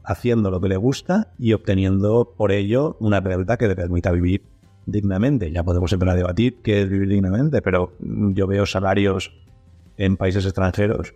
haciendo 0.04 0.50
lo 0.50 0.60
que 0.60 0.70
le 0.70 0.78
gusta 0.78 1.34
y 1.38 1.54
obteniendo 1.54 2.34
por 2.36 2.52
ello 2.52 2.98
una 3.00 3.20
realidad 3.20 3.60
que 3.60 3.68
le 3.68 3.76
permita 3.76 4.12
vivir 4.12 4.44
dignamente. 4.86 5.52
Ya 5.52 5.64
podemos 5.64 5.92
empezar 5.94 6.14
a 6.14 6.18
debatir 6.18 6.62
qué 6.64 6.82
es 6.82 6.90
vivir 6.90 7.10
dignamente, 7.10 7.62
pero 7.62 7.94
yo 8.00 8.48
veo 8.48 8.66
salarios 8.66 9.32
en 9.98 10.18
países 10.18 10.46
extranjeros 10.46 11.14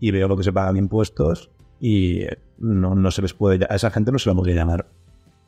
y 0.00 0.10
veo 0.10 0.28
lo 0.28 0.36
que 0.36 0.42
se 0.42 0.52
pagan 0.52 0.76
impuestos 0.76 1.50
y 1.80 2.24
no, 2.58 2.94
no 2.94 3.10
se 3.10 3.22
les 3.22 3.34
puede... 3.34 3.66
A 3.68 3.74
esa 3.74 3.90
gente 3.90 4.12
no 4.12 4.18
se 4.18 4.30
le 4.30 4.36
podría 4.36 4.56
llamar 4.56 4.86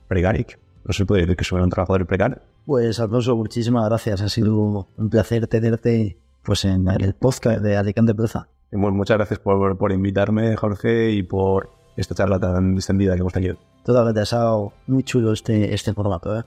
precaric. 0.09 0.59
No 0.85 0.93
se 0.93 1.05
puede 1.05 1.23
decir 1.23 1.37
que 1.37 1.45
soy 1.45 1.61
un 1.61 1.71
trabajador 1.71 2.07
precario. 2.07 2.38
Pues 2.64 2.99
Alfonso, 3.01 3.37
muchísimas 3.37 3.87
gracias. 3.88 4.21
Ha 4.23 4.29
sido 4.29 4.88
un 4.97 5.11
placer 5.11 5.47
tenerte 5.47 6.17
pues 6.43 6.64
en 6.64 6.88
el 6.88 7.14
podcast 7.14 7.61
de 7.61 7.77
Alicante 7.77 8.14
Plaza. 8.14 8.49
muchas 8.73 9.19
gracias 9.19 9.38
por, 9.38 9.77
por 9.77 9.93
invitarme, 9.93 10.57
Jorge, 10.57 11.11
y 11.11 11.23
por 11.23 11.71
esta 11.97 12.14
charla 12.14 12.38
tan 12.38 12.75
extendida 12.75 13.14
que 13.14 13.21
hemos 13.21 13.33
tenido. 13.33 13.57
Totalmente, 13.85 14.21
ha 14.21 14.25
sido 14.25 14.73
muy 14.87 15.03
chulo 15.03 15.33
este, 15.33 15.75
este 15.75 15.93
formato. 15.93 16.38
¿eh? 16.38 16.45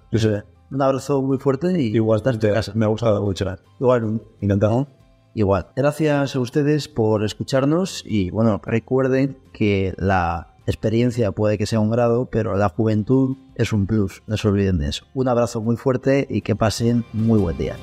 Un 0.72 0.82
abrazo 0.82 1.22
muy 1.22 1.38
fuerte 1.38 1.80
y 1.80 1.88
igual 1.96 2.22
me 2.74 2.86
ha 2.86 2.88
gustado 2.88 3.22
mucho. 3.22 3.46
Igual, 3.80 4.22
encantado. 4.40 4.88
Igual. 5.34 5.68
Gracias 5.76 6.36
a 6.36 6.40
ustedes 6.40 6.88
por 6.88 7.24
escucharnos 7.24 8.04
y 8.06 8.30
bueno, 8.32 8.62
recuerden 8.64 9.38
que 9.54 9.94
la 9.98 10.48
experiencia 10.68 11.32
puede 11.32 11.58
que 11.58 11.66
sea 11.66 11.80
un 11.80 11.90
grado, 11.90 12.26
pero 12.26 12.58
la 12.58 12.70
juventud 12.70 13.38
es 13.56 13.74
un 13.74 13.88
plus. 13.88 14.24
No 14.28 14.38
se 14.38 14.48
olviden 14.48 14.78
de 14.78 14.90
eso. 14.90 15.06
Un 15.14 15.28
abrazo 15.28 15.62
muy 15.62 15.78
fuerte 15.78 16.28
y 16.30 16.42
que 16.42 16.56
pasen 16.56 17.06
muy 17.14 17.40
buen 17.40 17.58
día. 17.58 17.76